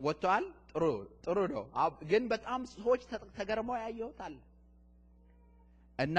ወጥተዋል። 0.00 0.44
ጥሩ 0.72 0.84
ጥሩ 1.24 1.38
ነው። 1.52 1.64
ግን 2.10 2.24
በጣም 2.32 2.60
ሰዎች 2.74 3.00
ተገርመው 3.38 3.76
ያየሁታል 3.82 4.34
እና 5.98 6.18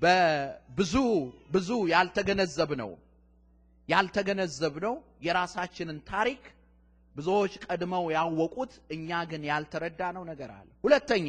በብዙ 0.00 0.94
ብዙ 1.50 1.70
ያልተገነዘብነው 1.92 2.90
ያልተገነዘብነው 3.88 4.94
የራሳችንን 5.26 5.98
ታሪክ 6.10 6.42
ብዙዎች 7.16 7.54
ቀድመው 7.64 8.04
ያወቁት 8.14 8.72
እኛ 8.94 9.08
ግን 9.30 9.42
ያልተረዳነው 9.48 10.24
ነገር 10.30 10.50
አለ። 10.56 10.68
ሁለተኛ 10.84 11.28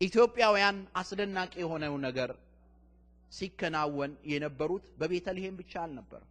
ኢትዮጵያውያን 0.00 0.76
አስደናቂ 1.00 1.52
የሆነው 1.62 1.94
ነገር 2.06 2.30
ሲከናወን 3.32 4.12
የነበሩት 4.30 4.84
በቤተልሔም 5.00 5.58
ብቻ 5.60 5.72
አልነበረም። 5.82 6.26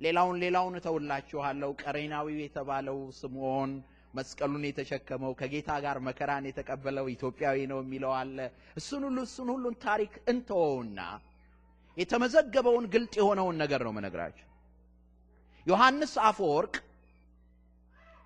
ሌላውን 0.00 0.38
ሌላውን 0.44 0.74
እተውላችኋለሁ። 0.78 1.70
ቀሬናዊው 1.82 2.38
የተባለው 2.40 2.98
ስምዖን 3.18 3.70
መስቀሉን 4.14 4.64
የተሸከመው 4.66 5.32
ከጌታ 5.40 5.70
ጋር 5.84 5.96
መከራን 6.06 6.44
የተቀበለው 6.48 7.06
ኢትዮጵያዊ 7.14 7.58
ነው 7.72 7.78
የሚለው 7.82 8.12
አለ። 8.20 8.38
እሱን 8.80 9.02
ሁሉ 9.08 9.18
እሱን 9.28 9.48
ሁሉን 9.54 9.74
ታሪክ 9.84 10.12
እንተወውና 10.32 11.00
የተመዘገበውን 11.96 12.86
ግልጥ 12.94 13.14
የሆነውን 13.20 13.56
ነገር 13.62 13.82
ነው 13.86 13.92
መነግራቸው። 13.98 14.46
ዮሐንስ 15.66 16.12
አፈወርቅ 16.28 16.74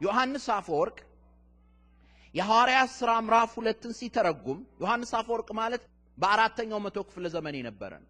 ዮሐንስ 0.01 0.47
አፈወርቅ 0.57 0.99
የሐዋርያት 2.35 2.91
ሥራ 2.99 3.11
ምዕራፍ 3.25 3.51
ሁለትን 3.59 3.93
ሲተረጉም 3.99 4.59
ዮሐንስ 4.83 5.11
አፈወርቅ 5.19 5.49
ማለት 5.61 5.83
በአራተኛው 6.19 6.81
መቶ 6.85 6.99
ክፍለ 7.09 7.27
ዘመን 7.35 7.55
የነበረ 7.59 7.93
ነው። 8.03 8.09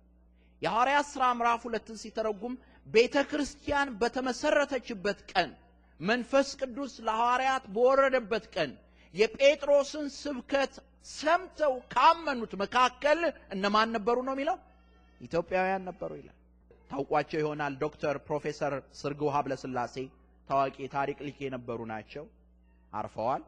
የሐዋርያት 0.63 1.07
ሥራ 1.13 1.25
ምዕራፍ 1.39 1.61
ሁለትን 1.69 1.97
ሲተረጉም 2.03 2.55
ቤተ 2.87 3.17
ክርስቲያን 3.31 3.89
በተመሰረተችበት 4.01 5.21
ቀን 5.33 5.51
መንፈስ 6.01 6.49
ቅዱስ 6.61 6.93
ለሐዋርያት 7.07 7.65
በወረደበት 7.75 8.45
ቀን 8.55 8.71
የጴጥሮስን 9.15 10.07
ስብከት 10.17 10.75
ሰምተው 11.13 11.75
ካመኑት 11.95 12.53
መካከል 12.63 13.21
እነማን 13.55 13.89
ነበሩ 13.97 14.17
ነው 14.27 14.35
የሚለው? 14.37 14.57
ኢትዮጵያውያን 15.21 15.87
ነበሩ 15.91 16.11
ይላል። 16.21 16.37
ታውቋቸው 16.91 17.39
ይሆናል። 17.43 17.75
ዶክተር 17.83 18.17
ፕሮፌሰር 18.27 18.73
ስርግው 19.01 19.31
ሀብለስላሴ 19.35 19.97
ታዋቂ 20.49 20.77
የታሪክ 20.85 21.19
ሊቅ 21.27 21.39
የነበሩ 21.45 21.81
ናቸው። 21.93 22.25
አርፈዋል። 22.93 23.43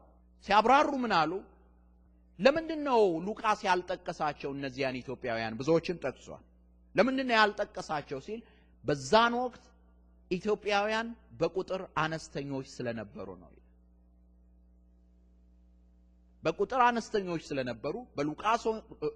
ሲያብራሩ 0.45 0.89
ምን 1.03 1.13
አሉ? 1.19 1.31
ለምንድን 2.39 2.81
ነው 2.87 3.01
ሉቃስ 3.25 3.59
ያልጠቀሳቸው 3.67 4.51
እነዚያን 4.57 4.95
ኢትዮጵያውያን? 5.01 5.57
ብዙዎችን 5.59 5.97
ጠቅሷል። 6.03 6.43
ለምንድን 6.95 7.27
ነው 7.29 7.35
ያልጠቀሳቸው 7.39 8.19
ሲል 8.27 8.41
በዛን 8.83 9.33
ወቅት 9.41 9.63
ኢትዮጵያውያን 10.31 11.07
በቁጥር 11.39 11.81
አነስተኞች 11.97 12.67
ስለነበሩ 12.75 13.29
ነው። 13.41 13.51
በቁጥር 16.43 16.81
አነስተኞች 16.85 17.41
ስለነበሩ 17.49 17.95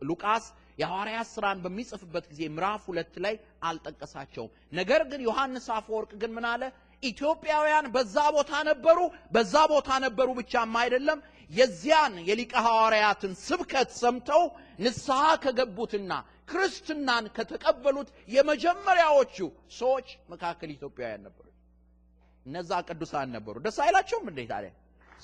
በሉቃስ 0.01 0.45
የሐዋርያት 0.79 1.27
ሥራን 1.33 1.61
በሚጽፍበት 1.63 2.25
ጊዜ 2.31 2.41
ምዕራፍ 2.55 2.83
ሁለት 2.89 3.15
ላይ 3.25 3.35
አልጠቀሳቸውም። 3.69 4.51
ነገር 4.73 5.01
ግን 5.11 5.21
ዮሐንስ 5.27 5.65
አፈወርቅ 5.77 6.11
ግን 6.21 6.31
ምን 6.37 6.45
አለ? 6.51 6.63
ኢትዮጵያውያን 7.03 7.87
በዛ 7.95 8.17
ቦታ 8.35 8.51
ነበሩ። 8.69 8.99
በዛ 9.33 9.55
ቦታ 9.73 9.89
ነበሩ 10.05 10.27
ብቻም 10.39 10.77
አይደለም፣ 10.81 11.19
የዚያን 11.51 12.13
የሊቀ 12.29 12.53
ሐዋርያትን 12.65 13.33
ስብከት 13.43 13.89
ሰምተው 13.99 14.43
ንስሐ 14.79 15.21
ከገቡትና 15.43 16.11
ክርስትናን 16.51 17.25
ከተቀበሉት 17.35 18.09
የመጀመሪያዎቹ 18.35 19.37
ሰዎች 19.77 20.07
መካከል 20.33 20.69
ኢትዮጵያውያን 20.75 21.23
ነበሩ። 21.27 21.45
እነዛ 22.45 22.71
ቅዱሳን 22.89 23.29
ነበሩ። 23.37 23.55
ደስ 23.65 23.77
አይላቸውም 23.85 24.27
እንዴ 24.31 24.41
ታዲያ? 24.51 24.71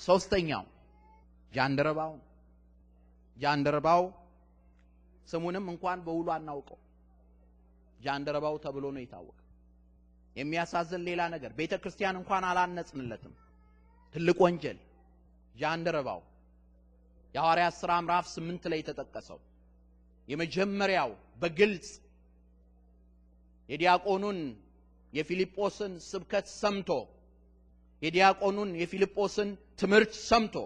ሶስተኛው 0.00 0.64
ጃንደረባው 1.54 2.12
ጃንደረባው 3.36 4.02
ስሙንም 5.28 5.66
እንኳን 5.72 5.98
በውሉ 6.06 6.28
አናውቀው። 6.34 6.78
ጃንደረባው 8.00 8.56
ተብሎ 8.64 8.84
ነው 8.94 9.02
የታወቀ። 9.04 9.38
የሚያሳዝን 10.36 11.02
ሌላ 11.08 11.22
ነገር 11.34 11.50
ቤተ 11.58 11.74
ክርስቲያን 11.82 12.18
እንኳን 12.20 12.44
አላነጽንለትም። 12.50 13.34
ትልቅ 14.14 14.38
ወንጀል 14.44 14.78
ጃንደረባው 15.54 16.20
የሐዋርያት 17.34 17.74
ሥራ 17.80 17.92
ምዕራፍ 18.04 18.26
ስምንት 18.34 18.64
ላይ 18.72 18.78
የተጠቀሰው 18.82 19.38
የመጀመሪያው 20.28 21.10
በግልጽ 21.42 21.88
የዲያቆኑን 23.68 24.38
የፊልጶስን 25.12 25.92
ስብከት 26.08 26.46
ሰምቶ 26.60 26.90
የዲያቆኑን 28.02 28.70
የፊልጶስን 28.80 29.50
ትምህርት 29.78 30.14
ሰምቶ 30.30 30.56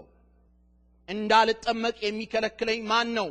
እንዳልጠመቅ 1.09 1.97
የሚከለክለኝ 2.05 2.81
ማን 2.91 3.09
ነው? 3.19 3.29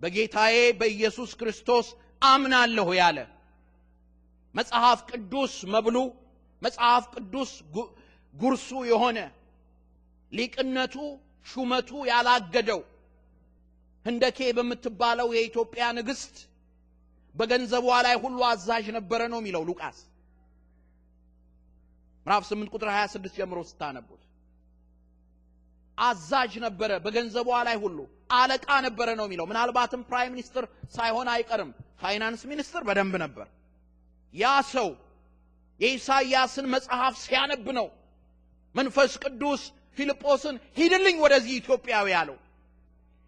በጌታዬ 0.00 0.56
በኢየሱስ 0.80 1.30
ክርስቶስ 1.40 1.86
አምናለሁ 2.22 2.88
ያለ 3.00 3.18
መጽሐፍ 4.54 4.98
ቅዱስ 5.10 5.52
መብሉ 5.74 5.96
መጽሐፍ 6.62 7.04
ቅዱስ 7.14 7.50
ጉርሱ 8.34 8.70
የሆነ 8.90 9.18
ሊቅነቱ 10.32 10.96
ሹመቱ 11.46 11.90
ያላገደው 12.10 12.80
ህንደኬ 14.06 14.38
በምትባለው 14.56 15.28
የኢትዮጵያ 15.36 15.84
ንግሥት 15.98 16.36
በገንዘቧ 17.34 17.86
ላይ 18.06 18.16
ሁሉ 18.24 18.38
አዛዥ 18.50 18.86
ነበረ 18.96 19.20
ነው 19.32 19.38
የሚለው 19.40 19.62
ሉቃስ 19.68 19.98
ምዕራፍ 22.26 22.44
8 22.50 22.74
ቁጥር 22.74 22.88
26 22.94 23.38
ጀምሮ 23.40 23.60
ስታነቡት 23.70 24.22
አዛዥ 25.98 26.52
ነበረ 26.64 26.90
በገንዘቧ 27.04 27.48
ላይ 27.68 27.76
ሁሉ 27.82 27.98
አለቃ 28.34 28.66
ነበረ 28.86 29.08
ነው 29.18 29.26
የሚለው። 29.26 29.46
ምናልባትም 29.50 30.02
prime 30.08 30.32
minister 30.34 30.64
ሳይሆን 30.94 31.28
አይቀርም። 31.32 31.70
finance 32.02 32.42
minister 32.50 32.82
በደንብ 32.88 33.14
ነበር። 33.24 33.46
ያ 34.34 34.44
ሰው 34.70 34.88
የኢሳይያስን 35.80 36.66
መጽሐፍ 36.74 37.14
ሲያነብ 37.24 37.66
ነው 37.78 37.86
መንፈስ 38.74 39.12
ቅዱስ 39.24 39.62
ፊልጶስን 39.98 40.56
ሂድልኝ 40.78 41.16
ወደዚህ 41.24 41.54
ኢትዮጵያዊ 41.60 42.08
አለው። 42.20 42.36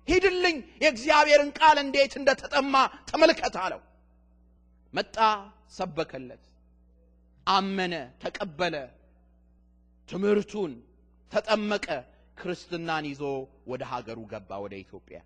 ሂድልኝ 0.09 0.57
የእግዚአብሔርን 0.83 1.51
ቃል 1.59 1.77
እንዴት 1.83 2.13
እንደተጠማ 2.21 2.75
ተመልከት 3.11 3.55
አለው። 3.65 3.81
መጣ፣ 4.95 5.17
ሰበከለት፣ 5.77 6.43
አመነ፣ 7.47 7.95
ተቀበለ፣ 8.23 8.75
ትምህርቱን 10.09 10.73
ተጠመቀ። 11.33 11.87
ክርስትናን 12.37 13.05
ይዞ 13.11 13.23
ወደ 13.71 13.83
ሀገሩ 13.91 14.19
ገባ፣ 14.33 14.51
ወደ 14.65 14.75
ኢትዮጵያ። 14.85 15.19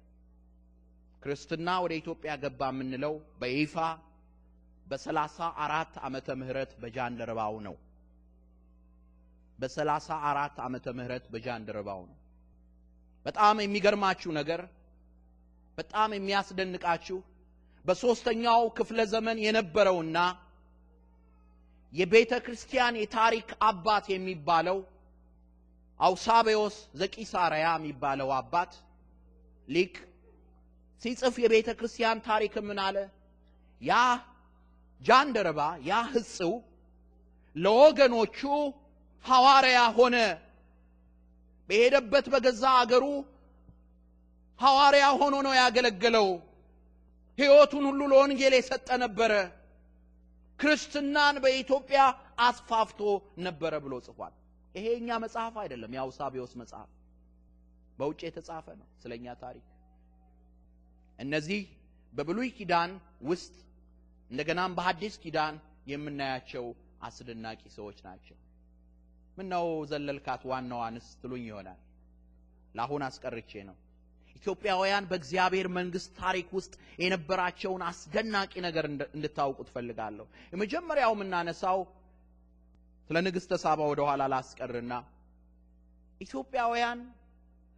ክርስትና 1.23 1.69
ወደ 1.85 1.93
ኢትዮጵያ 2.01 2.33
ገባ 2.43 2.61
የምንለው 2.73 3.15
በይፋ 3.41 3.75
በሰላሳ 4.87 5.37
አራት 5.65 5.95
ዓመተ 6.07 6.29
ምህረት 6.41 6.73
በጃንደረባው 6.83 7.55
ነው። 7.67 7.77
በሰላሳ 9.59 10.09
አራት 10.31 10.57
ዓመተ 10.67 10.87
ምህረት 10.99 11.25
በጃንደረባው 11.33 12.03
ነው። 12.11 12.17
በጣም 13.27 13.57
የሚገርማችሁ 13.63 14.31
ነገር 14.39 14.61
በጣም 15.79 16.11
የሚያስደንቃችሁ 16.17 17.19
በሦስተኛው 17.85 18.63
ክፍለ 18.79 19.01
ዘመን 19.13 19.39
የነበረውና 19.45 20.19
የቤተ 21.93 22.33
ክርስቲያን 22.47 22.95
የታሪክ 23.01 23.51
አባት 23.69 24.07
የሚባለው 24.15 24.79
አውሳቤዎስ 26.01 26.77
ዘቂሳርያ 27.01 27.67
የሚባለው 27.77 28.29
አባት 28.37 28.73
ሊቅ 29.69 29.95
ሲጽፍ 31.03 31.35
የቤተ 31.43 31.69
ክርስቲያን 31.79 32.19
ታሪክ 32.27 32.55
ምን 32.69 32.79
አለ? 32.85 32.97
ያ 33.81 33.93
ጃንደረባ 35.03 35.61
ያ 35.89 36.01
ሕጽው 36.13 36.53
ለወገኖቹ 37.57 38.39
ሐዋርያ 39.25 39.79
ሆነ። 39.99 40.17
በሄደበት 41.69 42.27
በገዛ 42.33 42.65
አገሩ 42.81 43.05
ሐዋርያ 44.61 45.07
ሆኖ 45.21 45.35
ነው 45.47 45.55
ያገለገለው። 45.61 46.29
ሕይወቱን 47.39 47.85
ሁሉ 47.91 48.01
ለወንጌል 48.13 48.55
የሰጠ 48.57 48.89
ነበረ። 49.05 49.33
ክርስትናን 50.59 51.35
በኢትዮጵያ 51.45 52.01
አስፋፍቶ 52.47 53.01
ነበረ 53.45 53.73
ብሎ 53.85 53.95
ጽፏል። 54.07 54.33
ይሄ 54.75 54.87
የኛ 54.95 55.11
መጽሐፍ 55.25 55.55
አይደለም፣ 55.63 55.93
የአውሳቢዎስ 55.97 56.53
መጽሐፍ 56.61 56.91
በውጭ 57.99 58.21
የተጻፈ 58.27 58.67
ነው 58.81 58.89
ስለኛ 59.03 59.27
ታሪክ። 59.43 59.67
እነዚህ 61.19 61.63
በብሉይ 62.13 62.51
ኪዳን 62.59 62.91
ውስጥ 63.29 63.55
እንደገናም 64.31 64.75
በሐዲስ 64.77 65.15
ኪዳን 65.23 65.55
የምናያቸው 65.91 66.65
አስደናቂ 67.03 67.61
ሰዎች 67.77 67.99
ናቸው። 68.07 68.37
ምነው 69.37 69.67
ዘለልካት 69.91 70.43
ዋናዋንስ 70.51 71.07
ትሉኝ 71.21 71.45
ይሆናል። 71.49 71.81
ለአሁን 72.75 73.03
አስቀርቼ 73.07 73.53
ነው። 73.69 73.77
ኢትዮጵያውያን 74.37 75.05
በእግዚአብሔር 75.11 75.67
መንግሥት 75.77 76.11
ታሪክ 76.19 76.49
ውስጥ 76.57 76.73
የነበራቸውን 77.03 77.83
አስደናቂ 77.89 78.53
ነገር 78.67 78.85
እንድታውቁ 79.09 79.59
ትፈልጋለሁ። 79.69 80.27
የመጀመሪያው 80.53 81.13
የምናነሳው 81.17 81.79
ስለ 83.11 83.17
ንግሥተ 83.27 83.53
ሳባ 83.63 83.81
ወደ 83.91 84.01
ኋላ 84.09 84.23
ላስቀርና 84.33 84.93
ኢትዮጵያውያን 86.21 87.01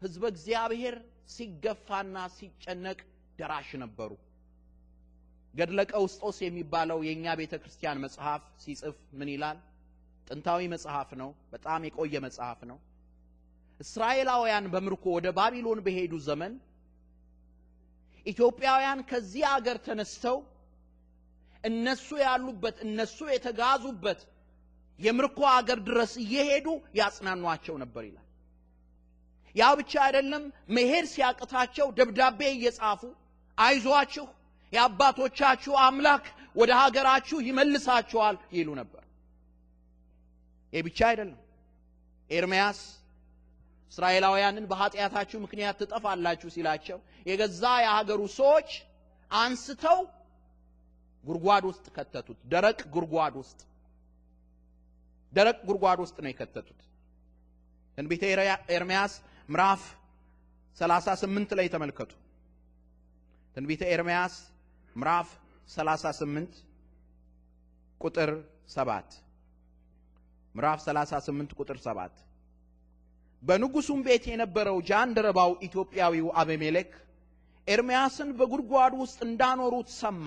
ሕዝበ 0.03 0.25
እግዚአብሔር 0.33 0.97
ሲገፋና 1.35 2.17
ሲጨነቅ 2.37 2.99
ደራሽ 3.39 3.71
ነበሩ። 3.83 4.11
ገድለ 5.55 5.81
ቀውስጦስ 5.93 6.39
የሚባለው 6.45 6.99
የእኛ 7.07 7.27
ቤተ 7.41 7.53
ክርስቲያን 7.63 8.01
መጽሐፍ 8.05 8.43
ሲጽፍ 8.63 8.97
ምን 9.19 9.29
ይላል? 9.35 9.59
ጥንታዊ 10.27 10.61
መጽሐፍ 10.75 11.11
ነው። 11.21 11.31
በጣም 11.53 11.81
የቆየ 11.89 12.15
መጽሐፍ 12.27 12.61
ነው። 12.71 12.79
እስራኤላውያን 13.81 14.67
በምርኮ 14.73 15.05
ወደ 15.17 15.29
ባቢሎን 15.39 15.81
በሄዱ 15.87 16.15
ዘመን 16.27 16.53
ኢትዮጵያውያን 18.27 19.01
ከዚህ 19.11 19.45
አገር 19.53 19.79
ተነስተው 19.87 20.37
እነሱ 21.65 22.09
ያሉበት 22.25 22.77
እነሱ 22.87 23.19
የተጋዙበት 23.33 24.21
የምርኮ 25.01 25.41
አገር 25.53 25.79
ድረስ 25.87 26.13
እየሄዱ 26.25 26.67
ያጽናኗቸው 26.99 27.75
ነበር 27.83 28.03
ይላል። 28.09 28.27
ያ 29.55 29.69
ብቻ 29.79 29.93
አይደለም። 30.07 30.43
መሄድ 30.77 31.07
ሲያቅታቸው 31.13 31.87
ደብዳቤ 31.99 32.41
እየጻፉ 32.51 33.01
አይዟችሁ፣ 33.59 34.27
የአባቶቻችሁ 34.73 35.73
አምላክ 35.87 36.25
ወደ 36.57 36.71
ሀገራችሁ 36.81 37.39
ይመልሳችኋል 37.49 38.37
ይሉ 38.57 38.69
ነበር። 38.81 39.03
ይህ 40.73 40.83
ብቻ 40.87 40.99
አይደለም። 41.11 41.41
ኤርምያስ 42.31 42.81
እስራኤላውያንን 43.93 44.65
በኃጢአታችሁ 44.71 45.39
ምክንያት 45.45 45.79
ትጠፋላችሁ 45.81 46.49
ሲላቸው 46.55 46.99
የገዛ 47.27 47.63
የሀገሩ 47.85 48.21
ሰዎች 48.37 48.69
አንስተው 49.31 49.99
ጉድጓድ 51.25 51.65
ውስጥ 51.71 51.87
ከተቱት። 51.97 52.39
ደረቅ 52.53 52.81
ጉድጓድ 52.95 53.35
ውስጥ 53.41 53.59
ደረቅ 55.33 55.59
ጉድጓድ 55.69 55.99
ውስጥ 56.05 56.17
ነው 56.25 56.31
የከተቱት። 56.31 56.81
ትንቢተ 57.99 58.23
ኤርምያስ 58.77 59.13
ምዕራፍ 59.49 59.83
38 60.77 61.55
ላይ 61.59 61.67
ተመልከቱ። 61.75 62.13
ትንቢተ 63.57 63.83
ኤርምያስ 63.95 64.35
ምዕራፍ 64.97 65.29
38 65.69 66.59
ቁጥር 68.01 68.31
7 68.75 69.17
ምዕራፍ 70.55 70.79
38 70.85 71.57
ቁጥር 71.61 71.79
7 71.85 72.23
በንጉሱም 73.43 74.01
ቤት 74.07 74.25
የነበረው 74.31 74.79
ጃንደረባው 74.89 75.53
ኢትዮጵያዊው 75.67 76.27
አቤሜሌክ 76.43 76.91
ኤርምያስን 77.69 78.31
በጉድጓድ 78.39 78.93
ውስጥ 79.03 79.19
እንዳኖሩት 79.27 79.89
ሰማ። 80.01 80.27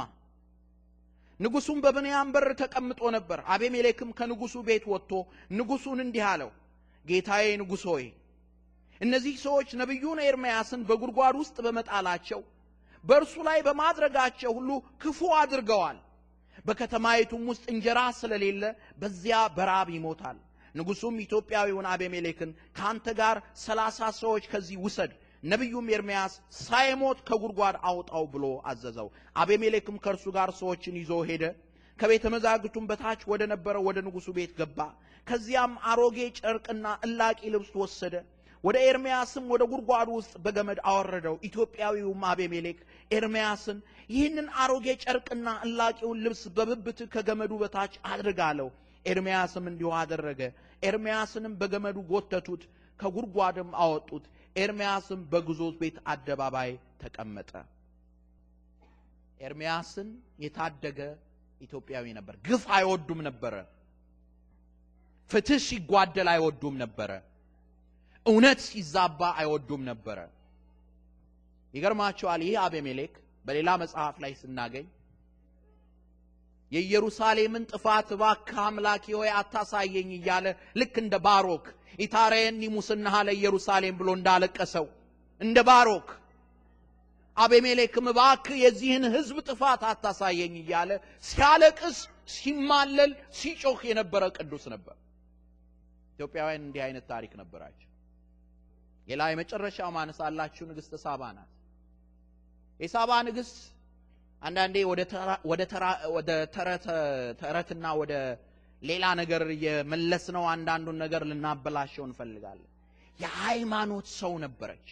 ንጉሱም 1.44 1.80
በብንያም 1.84 2.32
በር 2.34 2.48
ተቀምጦ 2.60 3.02
ነበር። 3.16 3.39
አቤሜሌክም 3.54 4.10
ከንጉሱ 4.20 4.56
ቤት 4.68 4.84
ወጥቶ 4.91 5.12
ንጉሱን 5.58 6.00
እንዲህ 6.04 6.26
አለው፣ 6.32 6.52
ጌታዬ 7.06 7.46
ንጉሥ 7.62 7.84
ሆይ 7.91 8.06
እነዚህ 9.02 9.36
ሰዎች 9.44 9.70
ነቢዩን 9.82 10.20
ኤርምያስን 10.26 10.82
በጉድጓድ 10.89 11.36
ውስጥ 11.41 11.58
በመጣላቸው 11.66 12.41
በእርሱ 13.04 13.36
ላይ 13.48 13.60
በማድረጋቸው 13.68 14.52
ሁሉ 14.58 14.70
ክፉ 15.02 15.20
አድርገዋል። 15.39 15.98
በከተማይቱም 16.66 17.44
ውስጥ 17.52 17.64
እንጀራ 17.74 18.00
ስለሌለ 18.20 18.64
በዚያ 19.02 19.38
በራብ 19.56 19.89
ይሞታል። 19.96 20.38
ንጉሱም 20.76 21.16
ኢትዮጵያዊውን 21.24 21.88
አቤሜሌክን 21.94 22.52
ከአንተ 22.78 23.08
ጋር 23.20 23.38
ሰላሳ 23.64 24.10
ሰዎች 24.22 24.44
ከዚህ 24.54 24.78
ውሰድ 24.86 25.12
ነቢዩም 25.44 25.88
ኤርምያስ 25.96 26.34
ሳይሞት 26.60 27.20
ከጉድጓድ 27.28 27.76
አውጣው 27.89 28.26
ብሎ 28.34 28.44
አዘዘው። 28.72 29.08
አቤሜሌክም 29.36 29.98
ከእርሱ 30.04 30.26
ጋር 30.36 30.50
ሰዎችን 30.60 31.00
ይዞ 31.00 31.14
ሄደ። 31.30 31.44
ከቤተ 32.00 32.26
መዛግብቱም 32.34 32.86
በታች 32.89 33.22
ወደ 33.32 33.41
ነበረው 33.52 33.84
ወደ 33.88 33.98
ንጉሱ 34.06 34.28
ቤት 34.38 34.52
ገባ። 34.60 34.80
ከዚያም 35.28 35.74
አሮጌ 35.89 36.18
ጨርቅና 36.39 36.86
እላቂ 37.08 37.41
ልብስ 37.54 37.74
ወሰደ። 37.82 38.16
ወደ 38.64 38.78
ኤርምያስም 38.89 39.46
ወደ 39.54 39.64
ጉድጓዱ 39.72 40.10
ውስጥ 40.18 40.34
በገመድ 40.44 40.80
አወረደው። 40.89 41.36
ኢትዮጵያዊውም 41.48 42.22
አቤሜሌክ 42.30 42.78
ኤርምያስን 43.12 43.80
ይህንን 44.10 44.48
አሮጌ 44.64 44.88
ጨርቅና 45.04 45.48
እላቂውን 45.66 46.22
ልብስ 46.26 46.44
በብብት 46.58 47.00
ከገመዱ 47.14 47.52
በታች 47.62 47.94
አድርግ 48.12 48.39
አለው። 48.48 48.70
ኤርምያስም 49.06 49.66
እንዲሁ 49.72 49.89
አደረገ። 50.02 50.41
ኤርምያስንም 50.84 51.54
በገመዱ 51.60 51.98
ጎተቱት፣ 52.12 52.64
ከጉድጓድም 53.00 53.70
አወጡት። 53.84 54.26
ኤርምያስም 54.56 55.22
በግዞት 55.32 55.76
ቤት 55.82 55.97
አደባባይ 56.08 56.72
ተቀመጠ። 57.01 57.51
ኤርምያስን 59.39 60.10
የታደገ 60.43 60.99
ኢትዮጵያዊ 61.62 62.06
ነበር። 62.18 62.36
ግፍ 62.47 62.64
አይወዱም 62.78 63.20
ነበረ። 63.28 63.56
ፍትህ 65.30 65.62
ሲጓደል 65.68 66.28
አይወዱም 66.34 66.76
ነበረ። 66.84 67.12
እውነት 68.26 68.60
ሲዛባ 68.68 69.22
አይወዱም 69.39 69.82
ነበረ። 69.91 70.20
ይገርማቸዋል። 71.74 72.41
ይህ 72.47 72.58
አቤሜሌክ 72.66 73.14
በሌላ 73.45 73.70
መጽሐፍ 73.82 74.16
ላይ 74.24 74.34
ስናገኝ 74.41 74.86
የኢየሩሳሌምን 76.72 77.64
ጥፋት 77.72 78.08
እባክህ 78.16 78.60
አምላኬ 78.64 79.06
ሆይ 79.18 79.30
አታሳየኝ 79.39 80.10
እያለ 80.18 80.45
ልክ 80.80 80.95
እንደ 81.01 81.16
ባሮክ 81.26 81.66
ኢታሬኒ 82.00 82.62
ሙስናሃ 82.74 83.16
ለኢየሩሳሌም 83.28 83.96
ብሎ 84.00 84.10
እንዳለቀሰው 84.18 84.86
እንደ 85.41 85.58
ባሮክ 85.68 86.08
አቤሜሌክም 87.38 88.08
እባክህ 88.12 88.58
የዚህን 88.64 89.06
ሕዝብ 89.14 89.38
ጥፋት 89.48 89.82
አታሳየኝ 89.89 90.56
እያለ 90.60 90.91
ሲያለቅስ፣ 91.24 91.98
ሲማለል፣ 92.34 93.12
ሲጮህ 93.38 93.80
የነበረ 93.89 94.24
ቅዱስ 94.38 94.66
ነበር። 94.74 94.96
ኢትዮጵያውያን 96.14 96.64
እንዲህ 96.66 96.82
አይነት 96.86 97.06
ታሪክ 97.12 97.32
ነበራቸው። 97.41 97.89
ሌላ 99.08 99.22
የመጨረሻው 99.32 99.89
ማነሳላችሁ 99.96 100.64
ንግሥተ 100.70 100.96
ሳባ 101.04 101.22
ናት። 101.38 101.50
የሳባ 102.80 103.12
ንግሥት 103.28 103.58
አንዳንዴ 104.41 104.78
ወደ 105.50 105.62
ተረትና 107.41 107.86
ወደ 108.02 108.14
ሌላ 108.84 109.06
ነገር 109.20 109.42
የመለስ 109.64 110.26
ነው 110.36 110.44
አንዳንዱን 110.54 110.98
ነገር 111.04 111.22
ልናበላሸው 111.30 112.04
እንፈልጋለን። 112.08 112.70
የሃይማኖት 113.20 114.08
ሰው 114.20 114.34
ነበረች። 114.44 114.88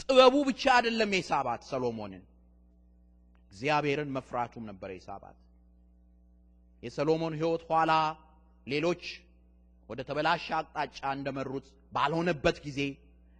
ጥበቡ 0.00 0.34
ብቻ 0.48 0.62
አይደለም 0.76 1.12
የሳባት 1.16 1.62
ሰሎሞንን፣ 1.70 2.24
እግዚአብሔርን 3.52 4.10
መፍራቱም 4.16 4.64
ነበር 4.70 4.90
የሳባት። 4.94 5.36
የሰሎሞን 6.82 7.34
ሕይወት 7.40 7.62
ኋላ 7.70 7.92
ሌሎች 8.66 9.04
ወደ 9.88 10.00
ተበላሸ 10.08 10.46
አቅጣጫ 10.58 11.00
እንደመሩት 11.16 11.66
ባልሆነበት 11.92 12.56
ጊዜ 12.66 12.80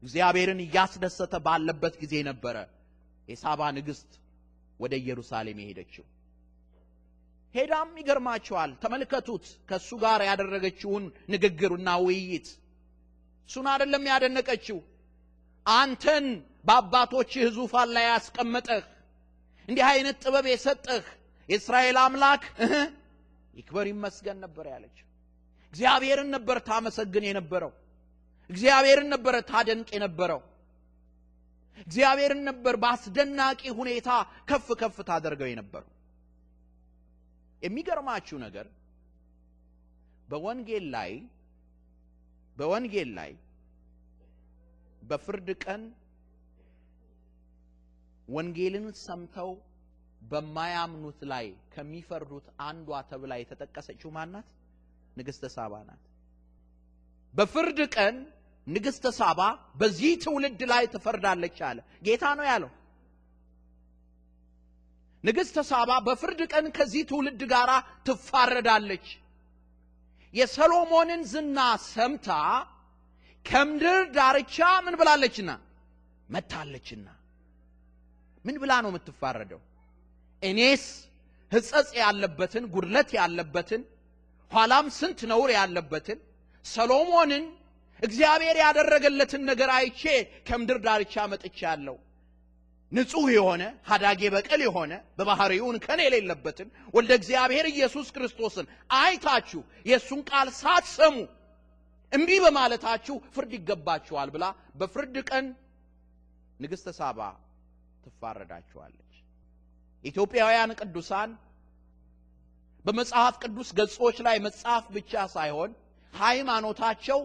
እግዚአብሔርን 0.02 0.60
እያስደሰተ 0.64 1.34
ባለበት 1.46 1.94
ጊዜ 2.02 2.14
ነበረ 2.28 2.56
የሳባ 3.28 3.60
ንግሥት 3.76 4.12
ወደ 4.80 4.92
ኢየሩሳሌም 5.02 5.58
የሄደችው። 5.62 6.04
ሄዳም 7.54 7.90
ይገርማቸዋል። 8.00 8.70
ተመልከቱት 8.82 9.44
ከእሱ 9.68 9.90
ጋር 10.02 10.20
ያደረገችውን 10.28 11.04
ንግግርና 11.32 11.88
ውይይት። 12.04 12.48
እሱን 13.48 13.66
አይደለም 13.72 14.04
ያደነቀችው፣ 14.10 14.78
አንተን 15.66 16.26
በአባቶችህ 16.64 17.44
ዙፋን 17.56 17.88
ላይ 17.96 18.04
ያስቀመጠህ 18.10 18.82
እንዲህ 19.68 19.84
አይነት 19.90 20.16
ጥበብ 20.24 20.46
የሰጠህ 20.50 21.04
የእስራኤል 21.48 21.96
አምላክ 22.02 22.42
ይክበር 23.54 23.86
ይመስገን 23.92 24.38
ነበር 24.44 24.66
ያለችው። 24.72 25.06
እግዚአብሔርን 25.72 26.28
ነበር 26.36 26.56
ታመሰግን 26.66 27.24
የነበረው። 27.28 27.72
እግዚአብሔርን 28.50 29.08
ነበር 29.14 29.34
ታደንቅ 29.50 29.88
የነበረው። 29.96 30.40
እግዚአብሔርን 31.86 32.42
ነበር 32.48 32.74
በአስደናቂ 32.82 33.62
ሁኔታ 33.78 34.08
ከፍ 34.48 34.66
ከፍ 34.80 34.96
ታደርገው 35.08 35.48
የነበረው። 35.50 35.90
የሚገርማችሁ 37.62 38.36
ነገር 38.44 38.66
በወንጌል 40.28 40.86
ላይ 40.94 41.12
በወንጌል 42.56 43.10
ላይ 43.18 43.32
በፍርድ 45.02 45.48
ቀን 45.64 45.82
ወንጌልን 48.28 48.86
ሰምተው 49.00 49.50
በማያምኑት 50.22 51.20
ላይ 51.32 51.46
ከሚፈርዱት 51.74 52.46
አንዷ 52.66 53.00
ተብላ 53.10 53.32
የተጠቀሰችው 53.40 54.10
ማናት? 54.16 54.46
ንግሥተ 55.16 55.44
ሳባ 55.56 55.74
ናት። 55.88 56.02
በፍርድ 57.34 57.78
ቀን 57.96 58.16
ንግሥተ 58.66 59.06
ሳባ 59.18 59.40
በዚህ 59.80 60.12
ትውልድ 60.24 60.60
ላይ 60.72 60.84
ትፈርዳለች 60.94 61.58
አለ 61.68 61.78
ጌታ 62.06 62.24
ነው 62.38 62.46
ያለው። 62.50 62.70
ንግሥተ 65.24 65.58
ሳባ 65.68 65.90
በፍርድ 66.06 66.40
ቀን 66.52 66.66
ከዚህ 66.76 67.02
ትውልድ 67.10 67.42
ጋር 67.52 67.70
ትፋረዳለች። 68.06 69.06
የሰሎሞንን 70.34 71.22
ዝና 71.32 71.58
ሰምታ 71.88 72.28
ከምድር 73.46 73.98
ዳርቻ 74.16 74.56
ምን 74.84 74.94
ብላለችና 75.00 75.50
መታለችና 76.28 77.06
ምን 78.44 78.56
ብላ 78.62 78.72
ነው 78.84 78.90
የምትፋረደው? 78.92 79.60
እኔስ 80.42 80.84
ሕጸጽ 81.52 81.90
ያለበትን 82.00 82.64
ጉድለት 82.74 83.10
ያለበትን 83.18 83.82
ኋላም 84.50 84.86
ስንት 84.98 85.20
ነውር 85.30 85.50
ያለበትን 85.58 86.18
ሰሎሞንን 86.64 87.44
እግዚአብሔር 88.02 88.56
ያደረገለትን 88.62 89.42
ነገር 89.50 89.70
አይቼ 89.76 90.02
ከምድር 90.48 90.78
ዳርቻ 90.86 91.14
መጥቻለሁ። 91.32 91.96
ንጹሕ 92.92 93.26
የሆነ 93.34 93.62
ሀዳጌ 93.88 94.22
በቀል 94.34 94.60
የሆነ 94.64 94.92
በባህሪውን 95.18 95.76
ከኔ 95.84 96.00
የሌለበትን 96.06 96.68
ወልደ 96.94 97.12
እግዚአብሔር 97.18 97.66
ኢየሱስ 97.70 98.08
ክርስቶስን 98.16 98.66
አይታችሁ 98.98 99.60
የእሱን 99.86 100.20
ቃል 100.30 100.48
ሳትሰሙ 100.60 101.16
እምቢ 102.12 102.30
በማለታችሁ 102.44 103.16
ፍርድ 103.34 103.52
ይገባችኋል 103.58 104.28
ብላ 104.34 104.44
በፍርድ 104.80 105.16
ቀን 105.30 105.46
ንግሥተ 106.60 106.88
ሳባ 106.98 107.20
ትፋረዳችኋለች። 108.04 109.00
ኢትዮጵያውያን 110.04 110.76
ቅዱሳን 110.80 111.30
በመጽሐፍ 112.84 113.34
ቅዱስ 113.42 113.68
ገጾች 113.78 114.16
ላይ 114.26 114.36
መጽሐፍ 114.46 114.84
ብቻ 114.96 115.22
ሳይሆን 115.34 115.70
ሃይማኖታቸው 116.12 117.20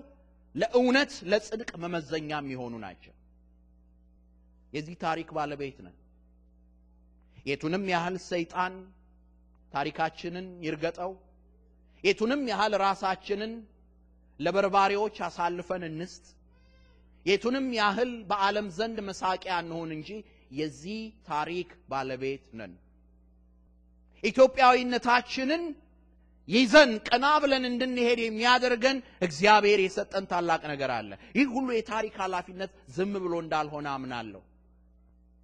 ለእውነት 0.56 1.12
ለጽድቅ 1.32 1.72
መመዘኛ 1.84 2.30
የሚሆኑ 2.42 2.74
ናቸው። 2.86 3.14
የዚህ 4.74 4.96
ታሪክ 5.04 5.30
ባለቤት 5.38 5.78
ነን። 5.86 5.96
የቱንም 7.46 7.84
ያህል 7.94 8.16
ሰይጣን 8.28 8.74
ታሪካችንን 9.72 10.48
ይርገጠው፣ 10.66 11.12
የቱንም 12.04 12.42
ያህል 12.52 12.74
ራሳችንን 12.84 13.54
ለበርባሪዎች 14.40 15.16
አሳልፈን 15.28 15.84
እንስጥ፣ 15.90 16.26
የቱንም 17.26 17.66
ያህል 17.80 18.12
በዓለም 18.30 18.68
ዘንድ 18.78 18.98
መሳቂያ 19.10 19.56
እንሆን 19.64 19.90
እንጂ 19.98 20.10
የዚህ 20.60 21.00
ታሪክ 21.28 21.70
ባለቤት 21.92 22.46
ነን። 22.60 22.74
ኢትዮጵያዊነታችንን 24.24 25.64
ይዘን 26.50 26.92
ቀና 27.08 27.26
ብለን 27.42 27.64
እንድንሄድ 27.70 28.20
የሚያደርገን 28.22 28.98
እግዚአብሔር 29.28 29.80
የሰጠን 29.84 30.26
ታላቅ 30.32 30.62
ነገር 30.72 30.92
አለ። 30.96 31.10
ይህ 31.38 31.48
ሁሉ 31.56 31.68
የታሪክ 31.76 32.16
ኃላፊነት 32.24 32.72
ዝም 32.96 33.14
ብሎ 33.24 33.34
እንዳልሆነ 33.44 33.88
አምናለሁ። 33.96 34.42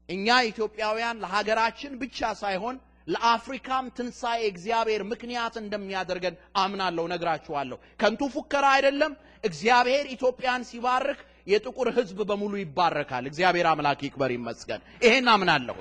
እኛ 0.09 0.27
ኢትዮጵያውያን 0.49 1.21
ለሀገራችን 1.23 1.93
ብቻ 2.01 2.19
ሳይሆን 2.41 2.75
ለአፍሪካም 3.07 3.85
ትንሣኤ 3.97 4.41
እግዚአብሔር 4.51 5.01
ምክንያት 5.09 5.55
እንደሚያደርገን 5.61 6.35
አምናለሁ፣ 6.61 7.03
ነግራችኋለሁ። 7.11 7.77
ከንቱ 7.99 8.21
ፉከራ 8.35 8.65
አይደለም። 8.75 9.13
እግዚአብሔር 9.43 10.05
ኢትዮጵያን 10.15 10.65
ሲባርክ 10.69 11.19
የጥቁር 11.47 11.87
ሕዝብ 11.97 12.19
በሙሉ 12.29 12.53
ይባረካል። 12.61 13.25
እግዚአብሔር 13.29 13.67
አምላክ 13.71 13.99
ይክበር 14.05 14.31
ይመስገን። 14.35 14.81
ይሄን 15.03 15.27
አምናለሁ። 15.33 15.77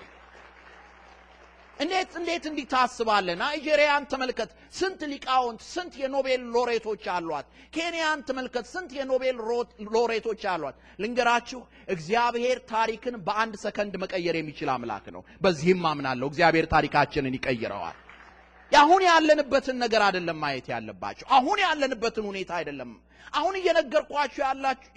እንዴት 1.77 2.13
እንዴት 2.19 2.45
እንዲህ 2.49 2.67
ታስባለህ? 2.73 3.35
ናይጄሪያን 3.41 4.05
ተመልከት፣ 4.13 4.51
ስንት 4.73 5.01
ሊቃውንት፣ 5.13 5.61
ስንት 5.69 5.95
የኖቤል 6.03 6.43
ሎሬቶች 6.55 7.05
አሏት። 7.15 7.47
ኬንያን 7.73 8.21
ተመልከት፣ 8.29 8.65
ስንት 8.75 8.91
የኖቤል 8.99 9.37
ሎሬቶች 9.95 10.43
አሏት። 10.53 10.77
ልንገራችሁ፣ 11.03 11.61
እግዚአብሔር 11.89 12.59
ታሪክን 12.71 13.17
በአንድ 13.27 13.55
ሰከንድ 13.65 13.95
መቀየር 14.03 14.37
የሚችል 14.39 14.71
አምላክ 14.75 15.07
ነው። 15.17 15.23
በዚህም 15.45 15.83
አምናለሁ። 15.93 16.29
እግዚአብሔር 16.33 16.69
ታሪካችንን 16.75 17.37
ይቀይረዋል። 17.39 17.99
አሁን 18.73 19.03
ያለንበትን 19.07 19.77
ነገር 19.83 20.03
አይደለም 20.03 20.39
ማየት 20.43 20.67
ያለባቸው። 20.73 21.27
አሁን 21.37 21.59
ያለንበትን 21.65 22.25
ሁኔታ 22.31 22.51
አይደለም። 22.61 22.93
አሁን 23.33 23.55
እየነገርኳችሁ 23.59 24.43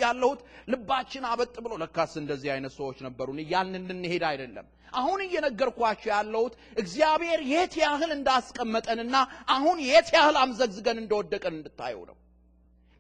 ያለሁት 0.04 0.40
ልባችን 0.72 1.24
አበጥ 1.30 1.56
ብሎ 1.66 1.74
ለካስ 1.82 2.14
እንደዚህ 2.22 2.50
አይነት 2.54 2.74
ሰዎች 2.78 2.98
ነበሩን 3.06 3.40
እያልን 3.44 3.76
እንድንሄድ 3.82 4.24
አይደለም። 4.30 4.68
አሁን 4.94 5.20
እየነገርኳችሁ 5.26 6.10
ያለሁት 6.14 6.54
እግዚአብሔር 6.82 7.42
የት 7.52 7.74
ያህል 7.82 8.12
እንዳስቀመጠንና 8.18 9.16
አሁን 9.56 9.78
የት 9.88 10.10
ያህል 10.16 10.38
አምዘግዝገን 10.44 11.02
እንደወደቀን 11.02 11.56
እንድታየው 11.58 12.04
ነው። 12.10 12.18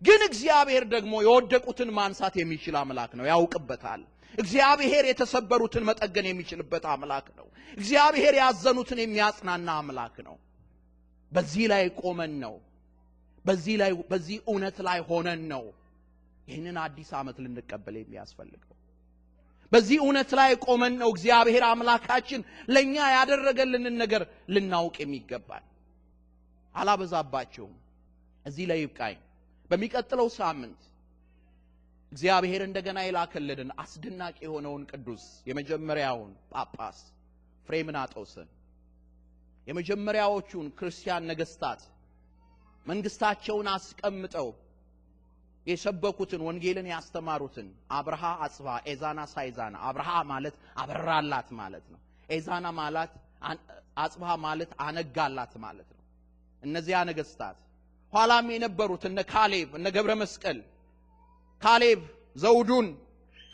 ግን 0.01 0.21
እግዚአብሔር 0.27 0.83
ደግሞ 0.91 1.13
የወደቁትን 1.25 1.89
ማንሳት 1.97 2.35
የሚችል 2.39 2.75
አምላክ 2.81 3.11
ነው፣ 3.19 3.25
ያውቅበታል። 3.31 4.01
እግዚአብሔር 4.33 5.03
የተሰበሩትን 5.09 5.87
መጠገን 5.87 6.25
የሚችልበት 6.29 6.83
አምላክ 6.91 7.27
ነው። 7.39 7.47
እግዚአብሔር 7.77 8.35
ያዘኑትን 8.41 8.99
የሚያጽናና 9.03 9.69
አምላክ 9.81 10.15
ነው። 10.27 10.35
በዚህ 11.31 11.65
ላይ 11.71 11.83
ቆመን 12.01 12.33
ነው። 12.43 12.53
በዚህ 13.45 13.75
ላይ 13.81 13.91
በዚህ 14.09 14.37
እውነት 14.45 14.77
ላይ 14.87 14.99
ሆነን 15.09 15.41
ነው 15.51 15.63
ይህንን 16.47 16.77
አዲስ 16.83 17.09
ዓመት 17.19 17.37
ልንቀበል 17.43 17.95
የሚያስፈልገው። 17.99 18.73
በዚህ 19.71 19.97
እውነት 20.03 20.29
ላይ 20.39 20.51
ቆመን 20.65 20.93
ነው 21.01 21.09
እግዚአብሔር 21.13 21.63
አምላካችን 21.69 22.41
ለእኛ 22.69 22.95
ያደረገልንን 23.15 23.95
ነገር 24.03 24.23
ልናውቅ 24.53 24.95
የሚገባል። 25.03 25.65
አላበዛባቸውም። 26.75 27.75
እዚህ 28.45 28.65
ላይ 28.69 28.79
ይብቃኝ። 28.83 29.17
በሚቀጥለው 29.69 30.27
ሳምንት 30.37 30.81
እግዚአብሔር 32.11 32.61
እንደገና 32.65 32.99
የላከልንን 33.05 33.69
አስደናቂ 33.81 34.37
የሆነውን 34.45 34.83
ቅዱስ 34.91 35.23
የመጀመሪያውን 35.49 36.31
ጳጳስ 36.53 36.99
ፍሬምናጦስን 37.67 38.47
የመጀመሪያዎቹን 39.67 40.67
ክርስቲያን 40.77 41.27
ነገስታት 41.31 41.81
መንግስታቸውን 42.87 43.67
አስቀምጠው 43.73 44.49
የሰበኩትን 45.65 46.41
ወንጌልን 46.47 46.87
ያስተማሩትን 46.91 47.67
አብርሃ 47.97 48.23
አጽባ 48.45 48.67
ኤዛና 48.91 49.19
ሳይዛና 49.33 49.75
አብርሃ 49.87 50.09
ማለት 50.31 50.55
አበራላት 50.81 51.49
ማለት 51.59 51.85
ነው። 51.93 51.99
ኤዛና 52.29 52.67
ማለት 52.79 53.11
አጽብሃ 54.03 54.31
ማለት 54.45 54.71
አነጋላት 54.85 55.53
ማለት 55.65 55.89
ነው። 55.91 56.03
እነዚያ 56.63 56.97
ነገስታት 57.09 57.57
ኋላም 58.13 58.47
የነበሩት 58.53 59.03
እነ 59.09 59.19
ካሌብ 59.31 59.69
እነ 59.79 59.87
ገብረ 59.95 60.11
መስቀል 60.21 60.59
ካሌብ 61.61 62.01
ዘውዱን 62.43 62.87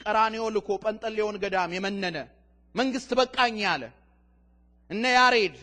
ቀራኔዮ 0.01 0.43
ልኮ 0.55 0.69
ጰንጠሌዎን 0.84 1.38
ገዳም 1.43 1.71
የመነነ 1.75 2.17
መንግስት 2.75 3.11
በቃኝ 3.19 3.55
ያለ 3.65 3.84
እነ 4.89 5.03
ያሬድ 5.17 5.55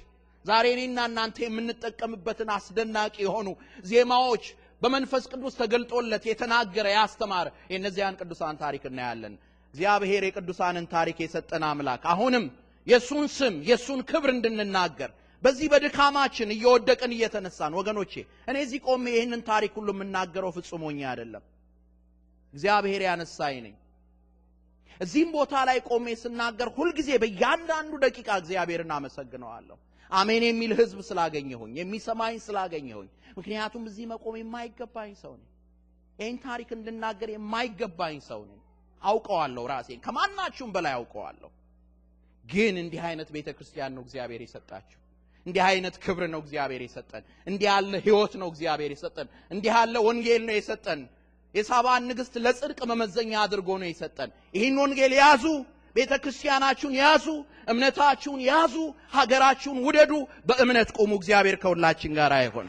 ዛሬ 0.44 0.66
እኔና 0.74 0.98
እናንተ 1.08 1.38
የምንጠቀምበትን 1.44 2.50
አስደናቂ 2.54 3.14
የሆኑ 3.24 3.48
ዜማዎች 3.90 4.44
በመንፈስ 4.82 5.24
ቅዱስ 5.32 5.54
ተገልጦለት 5.60 6.24
የተናገረ 6.28 6.86
ያስተማረ 6.94 7.48
የእነዚያን 7.72 8.18
ቅዱሳን 8.20 8.60
ታሪክ 8.62 8.84
እናያለን። 8.90 9.34
እግዚአብሔር 9.74 10.22
የቅዱሳንን 10.26 10.86
ታሪክ 10.94 11.18
የሰጠን 11.22 11.64
አምላክ 11.68 12.04
አሁንም 12.12 12.44
የእሱን 12.86 13.26
ስም 13.36 13.56
የእሱን 13.68 14.00
ክብር 14.10 14.30
እንድንናገር 14.34 15.10
በዚህ 15.42 15.66
በድካማችን 15.72 16.54
እየወደቅን 16.54 17.12
እየተነሳን 17.16 17.76
ወገኖቼ፣ 17.78 18.12
እኔ 18.48 18.56
እዚህ 18.64 18.80
ቆሜ 18.88 19.04
ይህንን 19.14 19.42
ታሪክ 19.50 19.72
ሁሉ 19.78 19.88
የምናገረው 19.94 20.50
ፍጹም 20.56 20.82
ሆኜ 20.86 20.98
አይደለም። 21.10 21.44
እግዚአብሔር 22.54 23.02
ያነሳኝ 23.06 23.56
ነኝ። 23.66 23.76
እዚህም 25.00 25.30
ቦታ 25.36 25.54
ላይ 25.68 25.78
ቆሜ 25.88 26.06
ስናገር 26.22 26.68
ሁልጊዜ 26.76 27.10
በእያንዳንዱ 27.22 27.92
ደቂቃ 28.04 28.28
እግዚአብሔርን 28.42 28.92
አመሰግነዋለሁ። 28.96 29.78
አሜን 30.12 30.42
የሚል 30.46 30.72
ህዝብ 30.78 30.98
ስላገኘሁኝ፣ 31.08 31.72
የሚሰማኝ 31.80 32.36
ስላገኘሁኝ። 32.46 33.08
ምክንያቱም 33.36 33.82
እዚህ 33.88 34.04
መቆም 34.12 34.36
የማይገባኝ 34.40 35.12
ሰው 35.22 35.32
ነኝ። 35.36 35.46
ይህን 36.18 36.38
ታሪክ 36.44 36.70
እንድናገር 36.76 37.28
የማይገባኝ 37.34 38.16
ሰው 38.28 38.40
ነኝ። 38.48 38.60
አውቀዋለሁ፣ 39.02 39.64
ራሴን 39.72 40.00
ከማናችሁም 40.06 40.70
በላይ 40.74 40.94
አውቀዋለሁ። 40.98 41.50
ግን 42.44 42.74
እንዲህ 42.82 43.02
አይነት 43.08 43.28
ቤተ 43.34 43.48
ክርስቲያን 43.56 43.92
ነው 43.96 44.02
እግዚአብሔር 44.06 44.40
የሰጣችሁ። 44.44 44.98
እንዲህ 45.46 45.62
አይነት 45.68 45.94
ክብር 46.04 46.24
ነው 46.32 46.40
እግዚአብሔር 46.44 46.82
የሰጠን። 46.86 47.22
እንዲህ 47.46 47.66
ያለ 47.70 47.92
ህይወት 48.06 48.32
ነው 48.40 48.48
እግዚአብሔር 48.52 48.90
የሰጠን። 48.94 49.28
እንዲህ 49.50 49.72
ያለ 49.74 49.94
ወንጌል 50.06 50.42
ነው 50.48 50.54
የሰጠን። 50.58 51.00
የሳባን 51.54 52.02
ንግሥት 52.10 52.34
ለጽድቅ 52.44 52.80
መመዘኛ 52.90 53.32
አድርጎ 53.44 53.68
ነው 53.82 53.88
የሰጠን። 53.90 54.30
ይህን 54.54 54.76
ወንጌል 54.82 55.12
ያዙ፣ 55.18 55.44
ቤተ 55.96 56.12
ክርስቲያናችሁን 56.22 56.94
ያዙ፣ 56.98 57.26
እምነታችሁን 57.68 58.40
ያዙ፣ 58.46 58.74
ሀገራችሁን 59.14 59.78
ውደዱ፣ 59.86 60.12
በእምነት 60.48 60.90
ቁሙ። 60.98 61.10
እግዚአብሔር 61.20 61.56
ከሁላችን 61.62 62.14
ጋር 62.18 62.32
አይሆን። 62.36 62.68